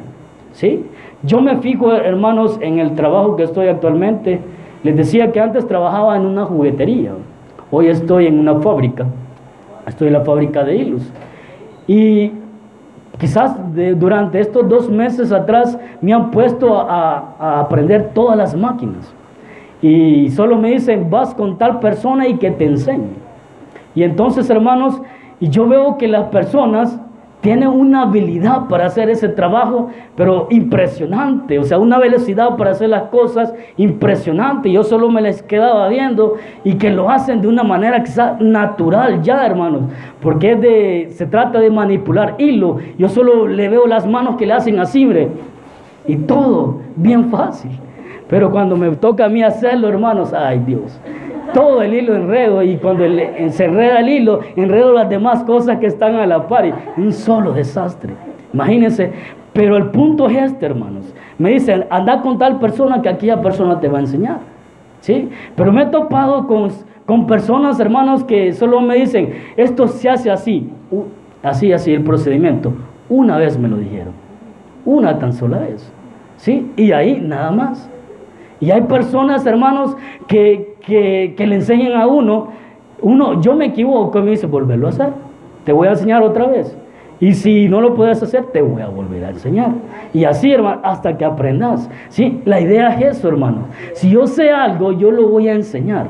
[0.53, 0.83] ¿Sí?
[1.23, 4.39] Yo me fijo, hermanos, en el trabajo que estoy actualmente.
[4.85, 7.13] Les decía que antes trabajaba en una juguetería.
[7.71, 9.07] Hoy estoy en una fábrica.
[9.87, 11.11] Estoy en la fábrica de hilos.
[11.87, 12.33] Y
[13.17, 13.55] quizás
[13.97, 19.11] durante estos dos meses atrás me han puesto a, aprender todas las máquinas.
[19.81, 23.09] Y solo me dicen, vas con tal persona y que te enseñe.
[23.95, 25.01] Y entonces, hermanos,
[25.39, 26.99] y yo veo que las personas
[27.45, 32.89] tienen una habilidad para hacer ese trabajo, pero impresionante, o sea, una velocidad para hacer
[32.89, 34.71] las cosas impresionante.
[34.71, 39.21] Yo solo me les quedaba viendo y que lo hacen de una manera quizás natural
[39.21, 39.83] ya, hermanos,
[40.23, 42.77] porque se trata de manipular hilo.
[42.97, 45.07] Yo solo le veo las manos que le hacen así,
[46.07, 47.69] y todo bien fácil.
[48.27, 50.99] Pero cuando me toca a mí hacerlo, hermanos, ay Dios,
[51.55, 53.05] todo el hilo enredo y cuando
[53.49, 56.65] se enreda el hilo, enredo las demás cosas que están a la par.
[56.65, 58.13] Y un solo desastre.
[58.53, 59.13] Imagínense.
[59.53, 61.05] Pero el punto es este, hermanos.
[61.37, 64.39] Me dicen, anda con tal persona que aquella persona te va a enseñar.
[64.99, 65.29] ¿Sí?
[65.55, 66.71] Pero me he topado con,
[67.05, 70.69] con personas, hermanos, que solo me dicen, esto se hace así.
[71.41, 72.73] Así, así el procedimiento.
[73.07, 74.11] Una vez me lo dijeron.
[74.83, 75.89] Una tan sola vez.
[76.35, 76.69] ¿Sí?
[76.75, 77.89] Y ahí nada más.
[78.59, 79.95] Y hay personas, hermanos,
[80.27, 82.49] que, le enseñan a uno,
[83.01, 85.09] uno, yo me equivoco y me dice, volverlo a hacer,
[85.63, 86.75] te voy a enseñar otra vez.
[87.19, 89.71] Y si no lo puedes hacer, te voy a volver a enseñar.
[90.13, 91.89] Y así, hermano, hasta que aprendas.
[92.09, 92.41] ¿sí?
[92.45, 93.67] La idea es eso, hermano.
[93.93, 96.07] Si yo sé algo, yo lo voy a enseñar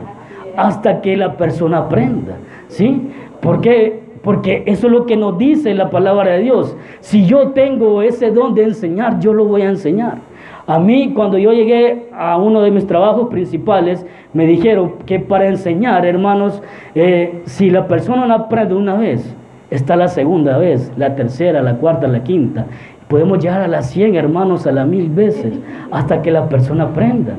[0.58, 2.38] hasta que la persona aprenda.
[2.70, 3.10] ¿sí?
[3.40, 6.76] Porque, porque eso es lo que nos dice la palabra de Dios.
[7.02, 10.18] Si yo tengo ese don de enseñar, yo lo voy a enseñar.
[10.68, 15.48] A mí, cuando yo llegué a uno de mis trabajos principales, me dijeron que para
[15.48, 16.62] enseñar, hermanos,
[16.96, 19.36] eh, si la persona no aprende una vez,
[19.70, 22.66] está la segunda vez, la tercera, la cuarta, la quinta.
[23.08, 25.54] Podemos llegar a las 100, hermanos, a las mil veces,
[25.92, 27.34] hasta que la persona aprenda.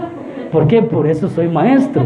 [0.52, 0.80] ¿Por qué?
[0.82, 2.04] Por eso soy maestro.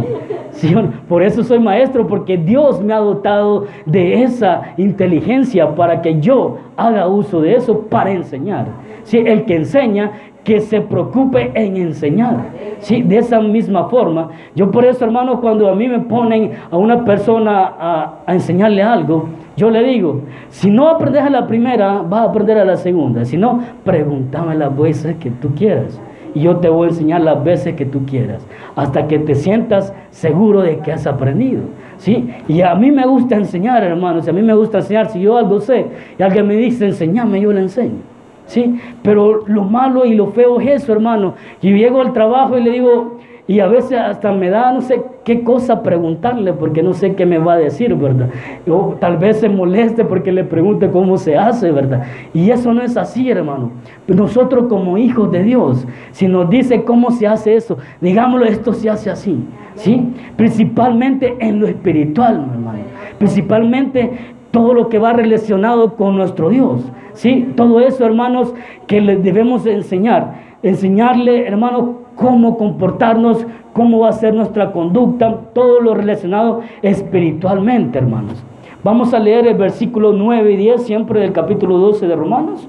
[1.09, 6.59] Por eso soy maestro, porque Dios me ha dotado de esa inteligencia para que yo
[6.77, 8.67] haga uso de eso para enseñar.
[9.05, 9.19] ¿Sí?
[9.19, 10.13] El que enseña
[10.45, 12.37] que se preocupe en enseñar.
[12.81, 14.31] Sí, de esa misma forma.
[14.55, 19.29] Yo por eso, hermano, cuando a mí me ponen a una persona a, enseñarle algo,
[19.57, 23.25] yo le digo, si no aprendes a la primera, vas a aprender a la segunda.
[23.25, 26.01] Si no, pregúntame las veces que tú quieras.
[26.35, 28.47] Y yo te voy a enseñar las veces que tú quieras.
[28.77, 31.63] Hasta que te sientas seguro de que has aprendido.
[31.99, 32.31] ¿Sí?
[32.49, 34.27] Y a mí me gusta enseñar, hermanos.
[34.27, 35.11] A mí me gusta enseñar.
[35.11, 35.87] Si yo algo sé
[36.19, 38.10] y alguien me dice, enseñame, yo le enseño.
[38.51, 38.81] ¿Sí?
[39.03, 41.35] Pero lo malo y lo feo es eso, hermano.
[41.63, 45.03] Yo llego al trabajo y le digo, y a veces hasta me da no sé
[45.25, 48.29] qué cosa preguntarle porque no sé qué me va a decir, ¿verdad?
[48.69, 52.05] O tal vez se moleste porque le pregunte cómo se hace, ¿verdad?
[52.35, 53.71] Y eso no es así, hermano.
[54.09, 58.91] Nosotros como hijos de Dios, si nos dice cómo se hace eso, digámoslo, esto se
[58.91, 59.45] hace así,
[59.77, 60.13] ¿sí?
[60.37, 62.81] Principalmente en lo espiritual, hermano.
[63.19, 64.11] Principalmente
[64.51, 66.83] todo lo que va relacionado con nuestro Dios.
[67.13, 67.53] ¿sí?
[67.57, 68.55] Todo eso, hermanos,
[68.87, 70.51] que les debemos enseñar.
[70.63, 78.45] Enseñarle, hermanos, cómo comportarnos, cómo va a ser nuestra conducta, todo lo relacionado espiritualmente, hermanos.
[78.83, 82.69] Vamos a leer el versículo 9 y 10, siempre del capítulo 12 de Romanos.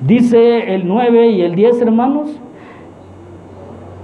[0.00, 2.38] Dice el 9 y el 10, hermanos.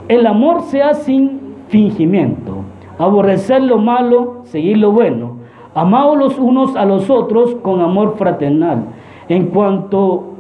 [0.09, 2.65] El amor sea sin fingimiento,
[2.99, 5.44] aborrecer lo malo, seguir lo bueno
[5.75, 8.85] Amaos los unos a los otros con amor fraternal.
[9.29, 10.35] en cuanto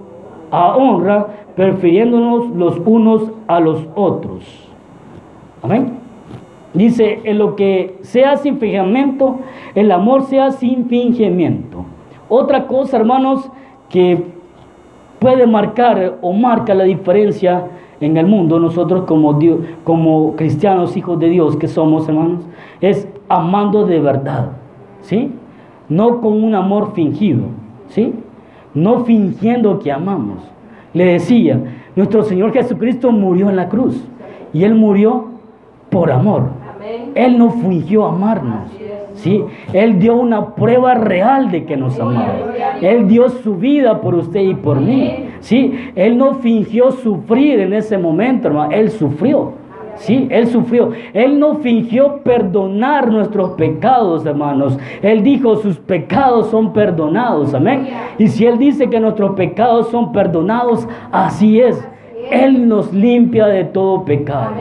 [0.50, 4.44] a honra, prefiriéndonos los unos a los otros.
[5.62, 5.94] Amén.
[6.74, 9.36] Dice, en lo que sea sin fingimiento,
[9.74, 11.84] el amor sea sin fingimiento.
[12.28, 13.48] Otra cosa, hermanos,
[13.88, 14.24] que
[15.20, 17.64] puede marcar o marca la diferencia
[18.00, 22.40] en el mundo, nosotros como, Dios, como cristianos, hijos de Dios que somos, hermanos,
[22.80, 24.50] es amando de verdad,
[25.04, 25.30] ¿sí?
[25.88, 27.44] No con un amor fingido,
[27.88, 28.12] ¿sí?
[28.74, 30.38] No fingiendo que amamos.
[30.92, 31.60] Le decía,
[31.96, 34.02] nuestro Señor Jesucristo murió en la cruz
[34.52, 35.26] y Él murió
[35.90, 36.48] por amor.
[37.14, 38.70] Él no fingió amarnos.
[39.14, 39.42] ¿sí?
[39.72, 42.34] Él dio una prueba real de que nos amaba.
[42.80, 45.28] Él dio su vida por usted y por mí.
[45.40, 45.90] ¿sí?
[45.94, 48.72] Él no fingió sufrir en ese momento, hermano.
[48.72, 49.63] Él sufrió.
[49.96, 50.90] Sí, Él sufrió.
[51.12, 54.78] Él no fingió perdonar nuestros pecados, hermanos.
[55.02, 57.54] Él dijo, sus pecados son perdonados.
[57.54, 57.88] Amén.
[58.18, 61.86] Y si Él dice que nuestros pecados son perdonados, así es.
[62.30, 64.52] Él nos limpia de todo pecado.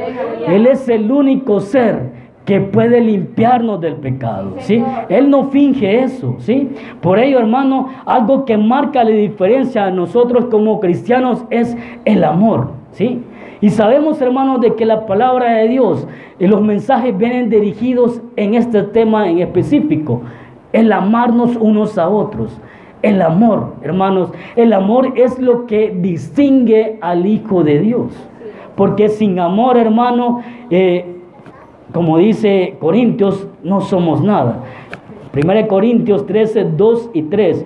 [0.47, 4.83] Él es el único ser que puede limpiarnos del pecado, ¿sí?
[5.07, 6.69] Él no finge eso, ¿sí?
[6.99, 12.71] Por ello, hermano, algo que marca la diferencia a nosotros como cristianos es el amor,
[12.91, 13.23] ¿sí?
[13.63, 16.05] Y sabemos, hermanos, de que la palabra de Dios
[16.37, 20.21] y los mensajes vienen dirigidos en este tema en específico,
[20.73, 22.59] el amarnos unos a otros.
[23.01, 28.11] El amor, hermanos, el amor es lo que distingue al Hijo de Dios.
[28.75, 31.15] Porque sin amor, hermano, eh,
[31.93, 34.59] como dice Corintios, no somos nada.
[35.41, 37.65] 1 Corintios 13, 2 y 3.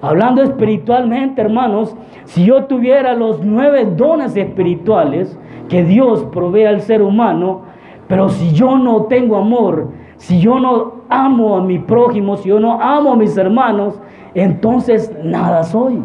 [0.00, 7.02] Hablando espiritualmente, hermanos, si yo tuviera los nueve dones espirituales que Dios provee al ser
[7.02, 7.62] humano,
[8.06, 12.60] pero si yo no tengo amor, si yo no amo a mi prójimo, si yo
[12.60, 14.00] no amo a mis hermanos,
[14.34, 16.00] entonces nada soy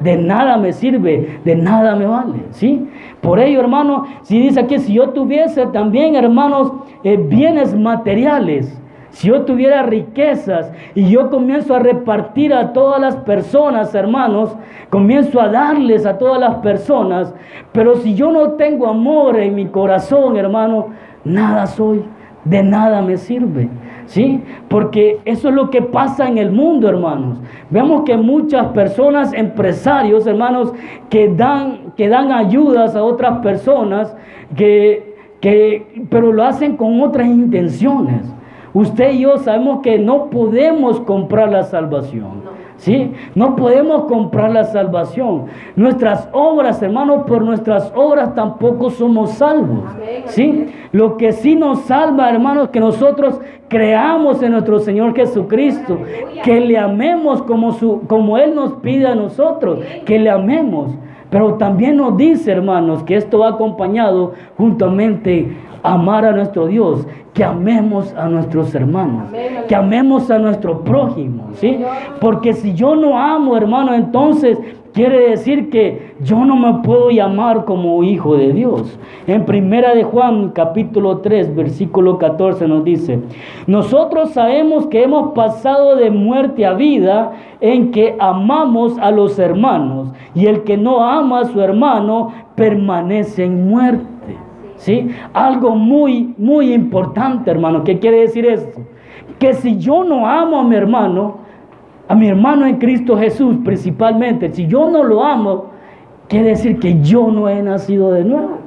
[0.00, 2.88] de nada me sirve, de nada me vale, ¿sí?
[3.20, 8.77] Por ello, hermano, si dice aquí, si yo tuviese también, hermanos, eh, bienes materiales,
[9.10, 14.54] si yo tuviera riquezas y yo comienzo a repartir a todas las personas, hermanos,
[14.90, 17.34] comienzo a darles a todas las personas,
[17.72, 20.88] pero si yo no tengo amor en mi corazón, hermano,
[21.24, 22.04] nada soy,
[22.44, 23.68] de nada me sirve.
[24.06, 24.42] ¿Sí?
[24.68, 27.38] Porque eso es lo que pasa en el mundo, hermanos.
[27.68, 30.72] Vemos que muchas personas, empresarios, hermanos,
[31.10, 34.16] que dan, que dan ayudas a otras personas,
[34.56, 38.22] que, que, pero lo hacen con otras intenciones.
[38.78, 42.46] Usted y yo sabemos que no podemos comprar la salvación.
[42.76, 43.12] ¿Sí?
[43.34, 45.46] No podemos comprar la salvación.
[45.74, 49.82] Nuestras obras, hermanos, por nuestras obras tampoco somos salvos.
[50.26, 50.66] ¿Sí?
[50.92, 55.98] Lo que sí nos salva, hermanos, que nosotros creamos en nuestro Señor Jesucristo,
[56.44, 60.92] que le amemos como, su, como Él nos pide a nosotros, que le amemos.
[61.30, 67.44] Pero también nos dice, hermanos, que esto va acompañado juntamente amar a nuestro Dios, que
[67.44, 69.32] amemos a nuestros hermanos,
[69.68, 71.78] que amemos a nuestro prójimo, ¿sí?
[72.20, 74.58] Porque si yo no amo, hermano, entonces
[74.92, 78.98] quiere decir que yo no me puedo llamar como hijo de Dios.
[79.28, 83.20] En primera de Juan capítulo 3, versículo 14 nos dice,
[83.68, 90.12] "Nosotros sabemos que hemos pasado de muerte a vida en que amamos a los hermanos,
[90.34, 94.17] y el que no ama a su hermano permanece en muerte."
[94.78, 95.10] ¿Sí?
[95.32, 97.84] Algo muy, muy importante, hermano.
[97.84, 98.80] ¿Qué quiere decir esto?
[99.38, 101.38] Que si yo no amo a mi hermano,
[102.08, 105.66] a mi hermano en Cristo Jesús principalmente, si yo no lo amo,
[106.28, 108.58] quiere decir que yo no he nacido de nuevo.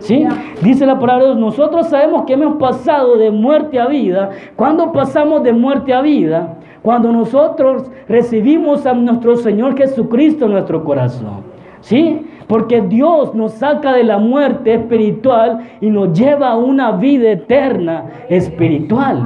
[0.00, 0.26] ¿Sí?
[0.62, 4.30] Dice la palabra de Dios, nosotros sabemos que hemos pasado de muerte a vida.
[4.54, 6.56] Cuando pasamos de muerte a vida?
[6.82, 11.42] Cuando nosotros recibimos a nuestro Señor Jesucristo en nuestro corazón.
[11.80, 12.26] ¿Sí?
[12.48, 18.06] Porque Dios nos saca de la muerte espiritual y nos lleva a una vida eterna
[18.28, 19.22] espiritual.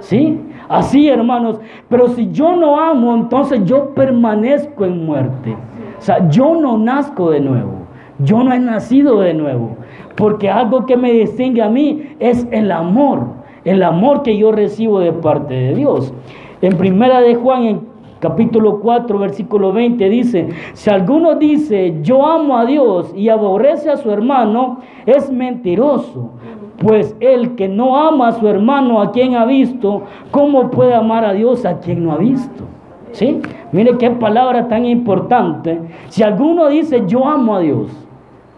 [0.00, 0.40] ¿Sí?
[0.68, 1.60] Así, hermanos.
[1.88, 5.56] Pero si yo no amo, entonces yo permanezco en muerte.
[5.98, 7.84] O sea, yo no nazco de nuevo.
[8.18, 9.76] Yo no he nacido de nuevo.
[10.16, 13.20] Porque algo que me distingue a mí es el amor.
[13.64, 16.12] El amor que yo recibo de parte de Dios.
[16.60, 17.93] En primera de Juan, en
[18.24, 23.98] capítulo 4, versículo 20 dice, si alguno dice, yo amo a Dios y aborrece a
[23.98, 26.30] su hermano, es mentiroso.
[26.78, 31.26] Pues el que no ama a su hermano a quien ha visto, ¿cómo puede amar
[31.26, 32.64] a Dios a quien no ha visto?
[33.12, 33.42] ¿Sí?
[33.72, 35.82] Mire qué palabra tan importante.
[36.08, 37.88] Si alguno dice, yo amo a Dios,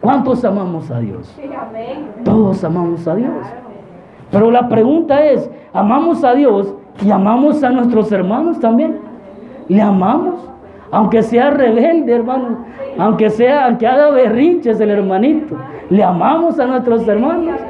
[0.01, 1.37] ¿cuántos amamos a Dios?
[2.25, 3.45] Todos amamos a Dios.
[4.31, 6.73] Pero la pregunta es, ¿amamos a Dios
[7.05, 9.06] y amamos a nuestros hermanos también?
[9.69, 10.51] ¿Le amamos?
[10.91, 12.64] Aunque sea rebelde, hermano.
[12.99, 15.57] Aunque sea, aunque haga berrinches el hermanito.
[15.91, 17.61] ¿Le amamos a nuestros hermanos?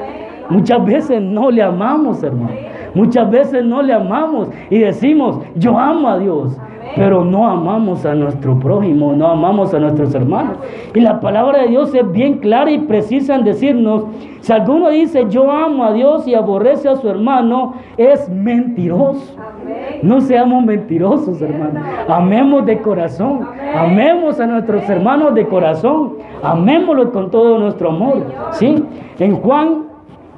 [0.48, 2.54] Muchas veces no le amamos, hermano.
[2.96, 6.58] Muchas veces no le amamos y decimos, yo amo a Dios
[6.94, 10.58] pero no amamos a nuestro prójimo, no amamos a nuestros hermanos.
[10.94, 14.04] Y la palabra de Dios es bien clara y precisa en decirnos,
[14.40, 19.34] si alguno dice yo amo a Dios y aborrece a su hermano, es mentiroso.
[20.02, 21.82] No seamos mentirosos, hermanos.
[22.08, 23.46] Amemos de corazón.
[23.74, 26.14] Amemos a nuestros hermanos de corazón.
[26.42, 28.22] Amémoslos con todo nuestro amor.
[28.52, 28.82] ¿Sí?
[29.18, 29.85] En Juan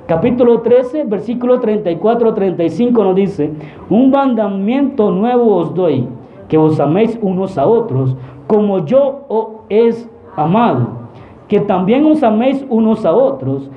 [0.09, 3.51] capítulo 13, versículo 34-35 nos dice,
[3.91, 6.09] un mandamiento nuevo os doy
[6.49, 9.93] que os améis unos a otros, como yo os he
[10.35, 10.89] amado,
[11.47, 13.71] que también os améis unos a otros.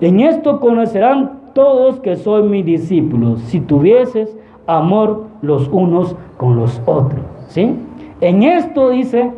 [0.00, 4.34] En esto conocerán todos que soy mis discípulos, si tuvieses
[4.66, 7.20] amor los unos con los otros.
[7.48, 7.76] ¿Sí?
[8.22, 9.32] En esto dice,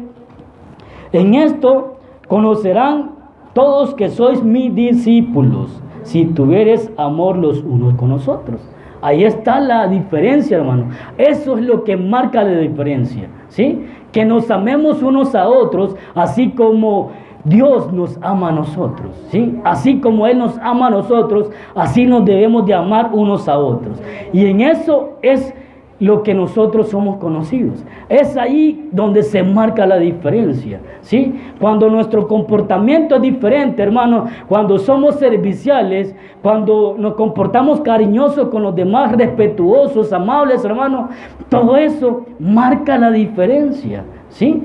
[1.12, 1.97] en esto
[2.28, 3.16] conocerán
[3.53, 8.61] todos que sois mis discípulos, si tuvieres amor los unos con los otros.
[9.02, 10.86] Ahí está la diferencia, hermano.
[11.18, 13.84] Eso es lo que marca la diferencia, ¿sí?
[14.12, 17.11] Que nos amemos unos a otros, así como
[17.44, 19.59] Dios nos ama a nosotros, ¿sí?
[19.64, 24.00] Así como Él nos ama a nosotros, así nos debemos de amar unos a otros.
[24.32, 25.52] Y en eso es
[25.99, 27.84] lo que nosotros somos conocidos.
[28.09, 31.34] Es ahí donde se marca la diferencia, ¿sí?
[31.59, 38.74] Cuando nuestro comportamiento es diferente, hermano, cuando somos serviciales, cuando nos comportamos cariñosos con los
[38.74, 41.09] demás, respetuosos, amables, hermano,
[41.49, 44.62] todo eso marca la diferencia, ¿sí?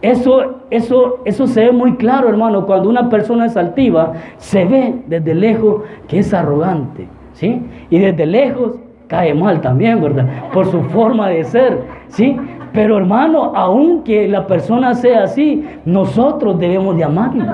[0.00, 5.02] Eso, eso, eso se ve muy claro, hermano, cuando una persona es altiva, se ve
[5.06, 7.62] desde lejos que es arrogante, ¿sí?
[7.88, 8.81] Y desde lejos
[9.12, 10.26] cae mal también, ¿verdad?
[10.54, 12.34] Por su forma de ser, ¿sí?
[12.72, 17.44] Pero hermano, aunque la persona sea así, nosotros debemos de amarlo,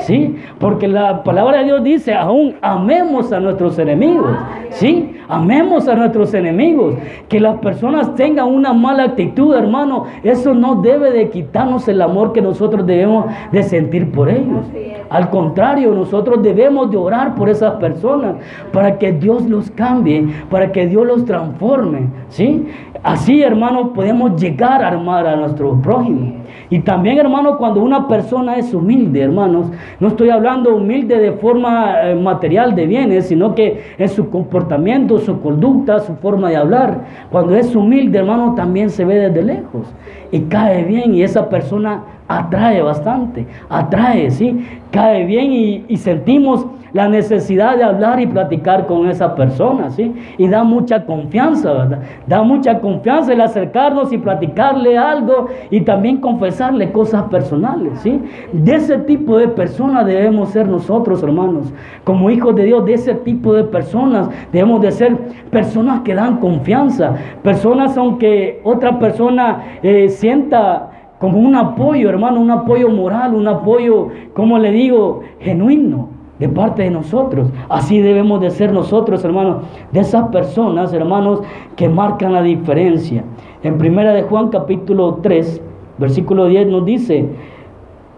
[0.00, 0.36] ¿sí?
[0.58, 4.34] Porque la palabra de Dios dice, aún amemos a nuestros enemigos,
[4.70, 5.16] ¿sí?
[5.28, 6.94] Amemos a nuestros enemigos.
[7.28, 12.32] Que las personas tengan una mala actitud, hermano, eso no debe de quitarnos el amor
[12.32, 14.66] que nosotros debemos de sentir por ellos.
[15.10, 18.36] Al contrario, nosotros debemos de orar por esas personas
[18.72, 22.66] para que Dios los cambie, para que Dios los transforme, ¿sí?
[23.02, 26.42] Así, hermano, podemos llegar a armar a nuestro prójimo.
[26.70, 29.66] Y también, hermano, cuando una persona es humilde, hermanos,
[30.00, 35.18] no estoy hablando humilde de forma eh, material de bienes, sino que en su comportamiento,
[35.18, 37.04] su conducta, su forma de hablar.
[37.30, 39.86] Cuando es humilde, hermano, también se ve desde lejos
[40.30, 42.04] y cae bien y esa persona
[42.38, 44.66] atrae bastante, atrae, ¿sí?
[44.90, 45.52] Cae bien
[45.88, 50.12] y, sentimos la necesidad de hablar y platicar con esa persona, ¿sí?
[50.36, 52.00] Y da mucha confianza, ¿verdad?
[52.26, 58.20] Da mucha confianza el acercarnos y platicarle algo y también confesarle cosas personales, ¿sí?
[58.52, 61.72] De ese tipo de personas debemos ser nosotros, hermanos.
[62.04, 65.16] Como hijos de Dios, de ese tipo de personas debemos de ser
[65.50, 70.91] personas que dan confianza, personas aunque otra persona eh, sienta
[71.22, 76.08] como un apoyo, hermano, un apoyo moral, un apoyo, como le digo, genuino
[76.40, 77.48] de parte de nosotros.
[77.68, 79.58] Así debemos de ser nosotros, hermanos,
[79.92, 81.40] de esas personas, hermanos,
[81.76, 83.22] que marcan la diferencia.
[83.62, 85.62] En primera de Juan capítulo 3,
[85.98, 87.28] versículo 10 nos dice,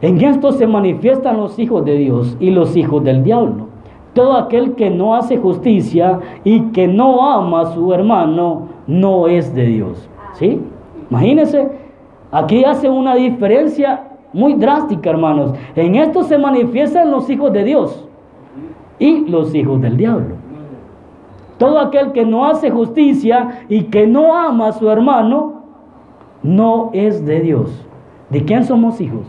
[0.01, 3.67] en esto se manifiestan los hijos de Dios y los hijos del diablo.
[4.15, 9.55] Todo aquel que no hace justicia y que no ama a su hermano no es
[9.55, 10.09] de Dios.
[10.33, 10.59] ¿Sí?
[11.11, 11.84] Imagínense,
[12.35, 15.55] aquí hace una diferencia muy drástica, hermanos.
[15.77, 18.09] En esto se manifiestan los hijos de Dios
[18.99, 20.35] y los hijos del diablo.
[21.59, 25.63] Todo aquel que no hace justicia y que no ama a su hermano,
[26.43, 27.87] no es de Dios.
[28.29, 29.23] ¿De quién somos hijos?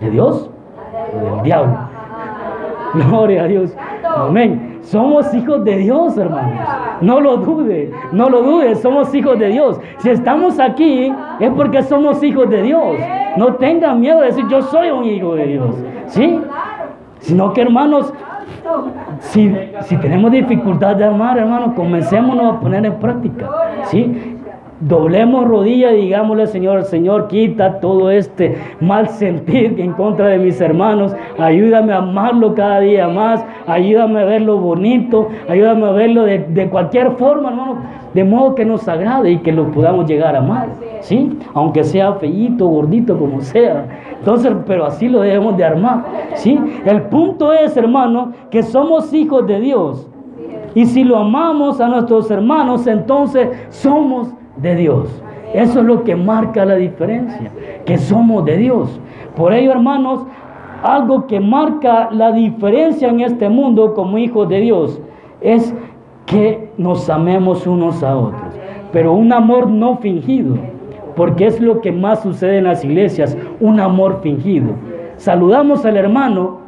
[0.00, 0.50] ¿De Dios?
[1.14, 1.76] ¿O del diablo?
[2.94, 3.76] Gloria a Dios.
[4.16, 4.75] Amén.
[4.86, 6.60] Somos hijos de Dios, hermanos.
[7.00, 9.80] No lo dude, no lo dude, somos hijos de Dios.
[9.98, 12.96] Si estamos aquí es porque somos hijos de Dios.
[13.36, 15.74] No tengan miedo de decir yo soy un hijo de Dios.
[16.06, 16.40] ¿Sí?
[17.18, 18.12] Sino que, hermanos,
[19.18, 19.52] si,
[20.00, 23.50] tenemos dificultad de amar, hermanos, comencémonos a poner en práctica.
[23.86, 24.35] ¿sí?
[24.80, 30.60] Doblemos rodilla y digámosle Señor, Señor, quita todo este mal sentir en contra de mis
[30.60, 36.68] hermanos, ayúdame a amarlo cada día más, ayúdame a verlo bonito, ayúdame a verlo de,
[36.70, 37.78] cualquier forma, hermano,
[38.12, 40.68] de modo que nos agrade y que lo podamos llegar a amar,
[41.00, 41.38] ¿sí?
[41.54, 43.86] Aunque sea feíto, gordito, como sea.
[44.18, 46.04] Entonces, pero así lo debemos de armar,
[46.34, 46.58] ¿sí?
[46.84, 50.08] El punto es, hermano, que somos hijos de Dios.
[50.74, 55.22] Y si lo amamos a nuestros hermanos, entonces somos de Dios.
[55.54, 57.50] Eso es lo que marca la diferencia,
[57.84, 59.00] que somos de Dios.
[59.36, 60.26] Por ello, hermanos,
[60.82, 65.00] algo que marca la diferencia en este mundo como hijos de Dios
[65.40, 65.74] es
[66.26, 68.54] que nos amemos unos a otros.
[68.92, 70.56] Pero un amor no fingido,
[71.14, 74.72] porque es lo que más sucede en las iglesias, un amor fingido.
[75.16, 76.58] Saludamos al hermano,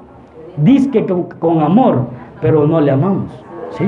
[0.56, 2.06] dice con, con amor,
[2.40, 3.30] pero no le amamos.
[3.70, 3.84] ¿sí?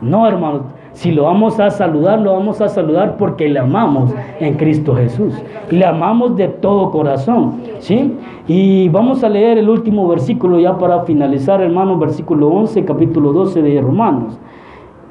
[0.00, 0.62] No, hermanos,
[0.96, 5.34] si lo vamos a saludar, lo vamos a saludar porque le amamos en Cristo Jesús.
[5.70, 7.60] Le amamos de todo corazón.
[7.80, 8.16] ¿sí?
[8.48, 13.60] Y vamos a leer el último versículo ya para finalizar, hermanos, versículo 11, capítulo 12
[13.60, 14.38] de Romanos.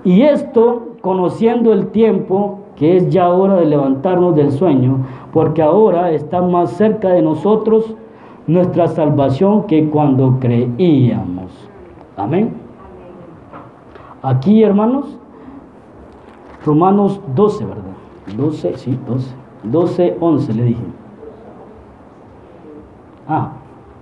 [0.03, 6.09] Y esto, conociendo el tiempo, que es ya hora de levantarnos del sueño, porque ahora
[6.09, 7.93] está más cerca de nosotros
[8.47, 11.69] nuestra salvación que cuando creíamos.
[12.17, 12.55] Amén.
[14.23, 15.19] Aquí, hermanos,
[16.65, 17.83] Romanos 12, ¿verdad?
[18.35, 19.35] 12, sí, 12.
[19.63, 20.83] 12, 11 le dije.
[23.27, 23.53] Ah,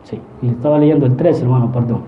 [0.04, 2.02] sí, estaba leyendo el 13, hermano, perdón.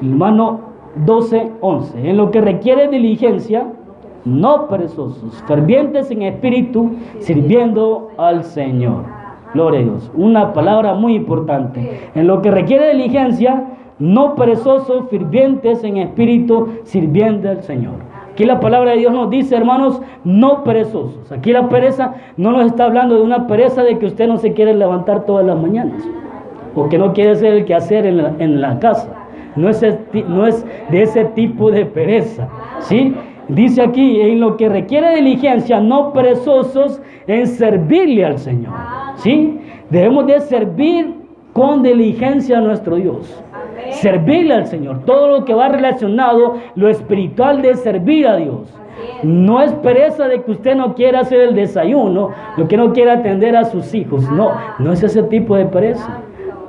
[0.00, 0.60] Hermano
[1.04, 2.10] 12, 11.
[2.10, 3.72] En lo que requiere diligencia,
[4.24, 9.04] no perezosos, fervientes en espíritu, sirviendo al Señor.
[9.54, 10.10] Gloria a Dios.
[10.14, 12.10] Una palabra muy importante.
[12.14, 13.66] En lo que requiere diligencia,
[13.98, 18.09] no perezosos, fervientes en espíritu, sirviendo al Señor.
[18.32, 21.30] Aquí la palabra de Dios nos dice, hermanos, no perezosos.
[21.32, 24.52] Aquí la pereza no nos está hablando de una pereza de que usted no se
[24.52, 26.02] quiere levantar todas las mañanas
[26.74, 29.08] o que no quiere ser el que hacer en la, casa.
[29.56, 29.84] No es,
[30.28, 32.48] no es de ese tipo de pereza.
[32.80, 33.14] ¿sí?
[33.48, 38.72] Dice aquí, en lo que requiere diligencia, no perezosos en servirle al Señor.
[39.16, 39.58] ¿sí?
[39.90, 41.14] Debemos de servir
[41.52, 43.42] con diligencia a nuestro Dios
[43.92, 45.04] servirle al Señor.
[45.04, 48.72] Todo lo que va relacionado, lo espiritual de servir a Dios.
[49.22, 53.14] No es pereza de que usted no quiera hacer el desayuno, lo que no quiera
[53.14, 54.30] atender a sus hijos.
[54.30, 56.20] No, no es ese tipo de pereza.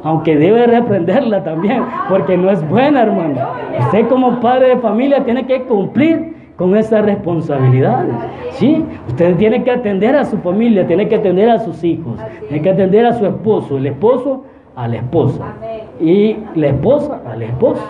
[0.04, 3.40] Aunque debe reprenderla también, porque no es buena, hermano.
[3.80, 8.14] Usted como padre de familia tiene que cumplir con esas responsabilidades.
[8.52, 8.84] ¿sí?
[9.08, 12.70] Usted tiene que atender a su familia, tiene que atender a sus hijos, tiene que
[12.70, 13.78] atender a su esposo.
[13.78, 14.44] El esposo
[14.76, 15.54] a la esposa
[16.00, 17.84] y la esposa al esposo.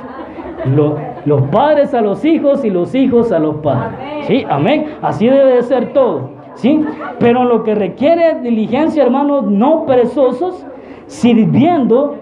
[1.25, 4.25] los padres a los hijos y los hijos a los padres.
[4.27, 4.45] ¿Sí?
[4.49, 4.95] Amén.
[5.01, 6.31] Así debe de ser todo.
[6.55, 6.83] ¿Sí?
[7.19, 10.65] Pero lo que requiere diligencia, hermanos, no perezosos,
[11.07, 12.15] sirviendo,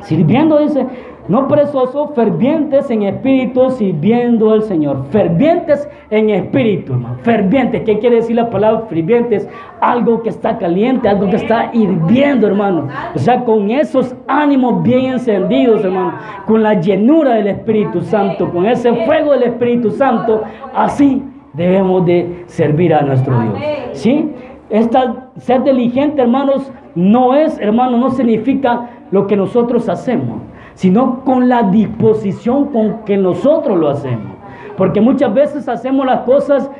[0.00, 0.86] sirviendo, dice,
[1.28, 5.04] no perezosos, fervientes en espíritu, sirviendo al Señor.
[5.10, 7.16] Fervientes en espíritu, hermano.
[7.20, 7.82] Fervientes.
[7.82, 9.46] ¿Qué quiere decir la palabra fervientes?
[9.82, 12.88] Algo que está caliente, algo que está hirviendo, hermano.
[13.14, 16.14] O sea, con esos ánimos bien encendidos, hermano.
[16.46, 20.42] Con la llenura del Espíritu Santo, con ese fuego del Espíritu Santo.
[20.74, 21.22] Así
[21.52, 23.58] debemos de servir a nuestro Dios.
[23.92, 24.32] ¿Sí?
[24.70, 30.40] Esta, ser diligente, hermanos, no es, hermano, no significa lo que nosotros hacemos
[30.78, 34.36] sino con la disposición con que nosotros lo hacemos.
[34.76, 36.70] Porque muchas veces hacemos las cosas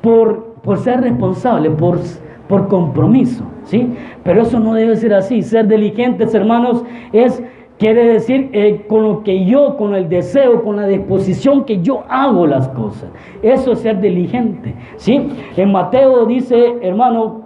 [0.00, 1.98] por, por ser responsables, por,
[2.46, 3.92] por compromiso, ¿sí?
[4.22, 5.42] Pero eso no debe ser así.
[5.42, 7.42] Ser diligentes, hermanos, es
[7.76, 12.04] quiere decir eh, con lo que yo, con el deseo, con la disposición que yo
[12.08, 13.10] hago las cosas.
[13.42, 15.28] Eso es ser diligente, ¿sí?
[15.56, 17.43] En Mateo dice, hermano,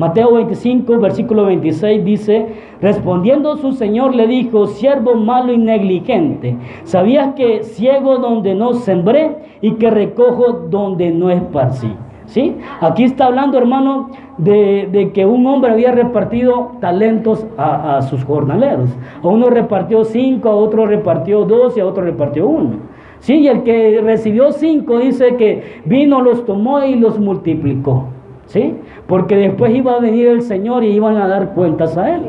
[0.00, 2.46] Mateo 25, versículo 26 dice,
[2.80, 9.36] respondiendo su señor le dijo, siervo malo y negligente, ¿sabías que ciego donde no sembré
[9.60, 11.92] y que recojo donde no esparcí?
[12.24, 12.56] ¿Sí?
[12.80, 18.88] Aquí está hablando, hermano, de, que un hombre había repartido talentos a, a, sus jornaleros.
[19.22, 22.76] A uno repartió cinco, a otro repartió dos y a otro repartió uno.
[23.18, 23.34] ¿Sí?
[23.34, 28.06] Y el que recibió cinco dice que vino, los tomó y los multiplicó.
[28.50, 28.74] ¿Sí?
[29.06, 32.22] Porque después iba a venir el Señor y iban a dar cuentas a Él.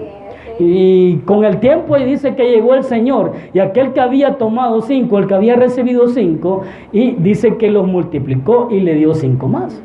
[0.59, 4.81] Y con el tiempo y dice que llegó el Señor y aquel que había tomado
[4.81, 6.61] cinco, el que había recibido cinco,
[6.91, 9.81] y dice que los multiplicó y le dio cinco más.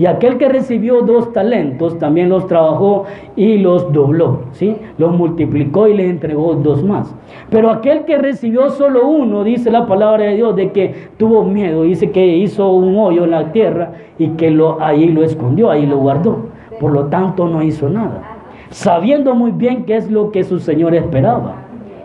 [0.00, 3.04] Y aquel que recibió dos talentos también los trabajó
[3.36, 4.74] y los dobló, ¿sí?
[4.96, 7.14] Los multiplicó y les entregó dos más.
[7.50, 11.82] Pero aquel que recibió solo uno, dice la palabra de Dios, de que tuvo miedo,
[11.82, 15.98] dice que hizo un hoyo en la tierra y que ahí lo escondió, ahí lo
[15.98, 16.46] guardó.
[16.80, 18.22] Por lo tanto, no hizo nada.
[18.70, 21.56] Sabiendo muy bien qué es lo que su Señor esperaba.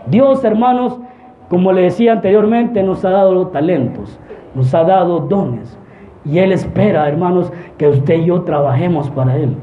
[0.06, 1.00] Dios, hermanos,
[1.48, 4.20] como le decía anteriormente, nos ha dado talentos,
[4.54, 5.78] nos ha dado dones.
[6.28, 9.56] Y Él espera, hermanos, que usted y yo trabajemos para Él.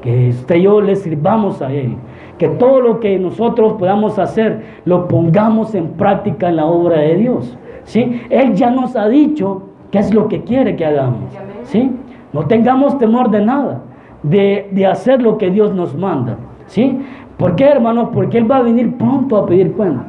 [0.00, 1.96] Que usted y yo le sirvamos a Él.
[2.38, 7.16] Que todo lo que nosotros podamos hacer lo pongamos en práctica en la obra de
[7.16, 7.56] Dios.
[7.84, 8.22] ¿sí?
[8.30, 11.32] Él ya nos ha dicho qué es lo que quiere que hagamos.
[11.64, 11.90] ¿sí?
[12.32, 13.82] No tengamos temor de nada,
[14.22, 16.36] de, de hacer lo que Dios nos manda.
[16.66, 17.00] ¿sí?
[17.36, 18.10] ¿Por qué, hermanos?
[18.12, 20.06] Porque Él va a venir pronto a pedir cuentas.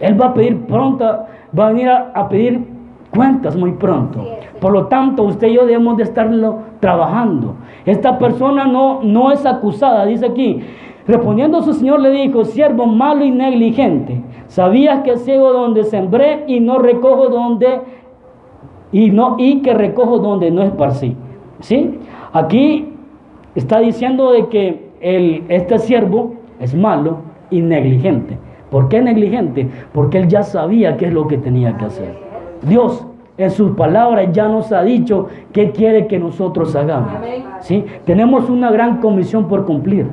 [0.00, 1.04] Él va a pedir pronto,
[1.58, 2.66] va a venir a, pedir
[3.10, 4.24] cuentas muy pronto.
[4.60, 7.54] Por lo tanto, usted y yo debemos de estarlo trabajando.
[7.84, 10.60] Esta persona no, no es acusada, dice aquí.
[11.06, 16.60] Respondiendo su señor le dijo, siervo malo y negligente, sabías que ciego donde sembré y
[16.60, 17.80] no recojo donde
[18.92, 21.16] y no y que recojo donde no esparcí.
[21.60, 21.98] ¿Sí?
[22.32, 22.92] Aquí
[23.54, 27.18] está diciendo de que el, este siervo es malo
[27.50, 28.38] y negligente.
[28.70, 29.68] ¿Por qué negligente?
[29.92, 32.29] Porque él ya sabía qué es lo que tenía que hacer.
[32.62, 33.06] Dios
[33.38, 37.12] en sus palabras ya nos ha dicho qué quiere que nosotros hagamos.
[37.60, 37.84] ¿Sí?
[38.04, 40.08] Tenemos una gran comisión por cumplir.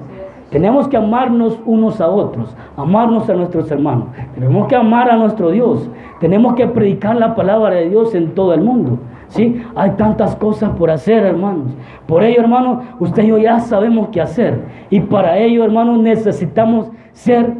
[0.49, 4.05] Tenemos que amarnos unos a otros, amarnos a nuestros hermanos.
[4.33, 5.89] Tenemos que amar a nuestro Dios.
[6.21, 8.97] Tenemos que predicar la palabra de Dios en todo el mundo.
[9.27, 9.61] ¿Sí?
[9.75, 11.73] Hay tantas cosas por hacer, hermanos.
[12.05, 14.61] Por ello, hermanos, usted y yo ya sabemos qué hacer.
[14.89, 17.53] Y para ello, hermanos, necesitamos ser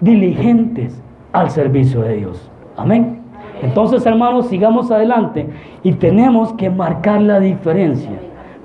[0.00, 0.98] diligentes
[1.32, 2.50] al servicio de Dios.
[2.74, 3.19] Amén.
[3.62, 5.46] Entonces, hermanos, sigamos adelante
[5.82, 8.10] y tenemos que marcar la diferencia.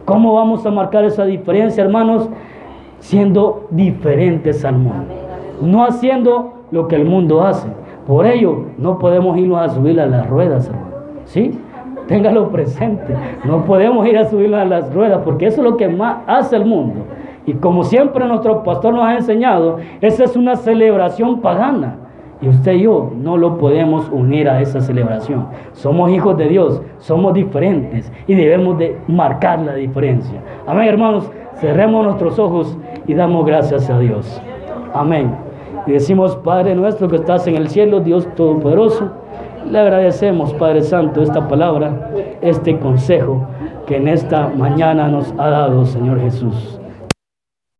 [0.05, 2.29] ¿Cómo vamos a marcar esa diferencia, hermanos?
[2.99, 5.13] Siendo diferentes al mundo.
[5.61, 7.67] No haciendo lo que el mundo hace.
[8.07, 10.93] Por ello, no podemos irnos a subir a las ruedas, hermanos.
[11.25, 11.59] ¿Sí?
[12.07, 13.15] Téngalo presente.
[13.45, 16.55] No podemos ir a subir a las ruedas porque eso es lo que más hace
[16.55, 17.01] el mundo.
[17.47, 21.97] Y como siempre nuestro pastor nos ha enseñado, esa es una celebración pagana.
[22.45, 25.47] Y usted y yo no lo podemos unir a esa celebración.
[25.73, 30.39] Somos hijos de Dios, somos diferentes y debemos de marcar la diferencia.
[30.67, 31.31] Amén, hermanos.
[31.55, 32.77] Cerremos nuestros ojos
[33.07, 34.39] y damos gracias a Dios.
[34.93, 35.35] Amén.
[35.87, 39.09] Y decimos, Padre nuestro que estás en el cielo, Dios Todopoderoso,
[39.69, 43.47] le agradecemos, Padre Santo, esta palabra, este consejo
[43.87, 46.79] que en esta mañana nos ha dado, Señor Jesús.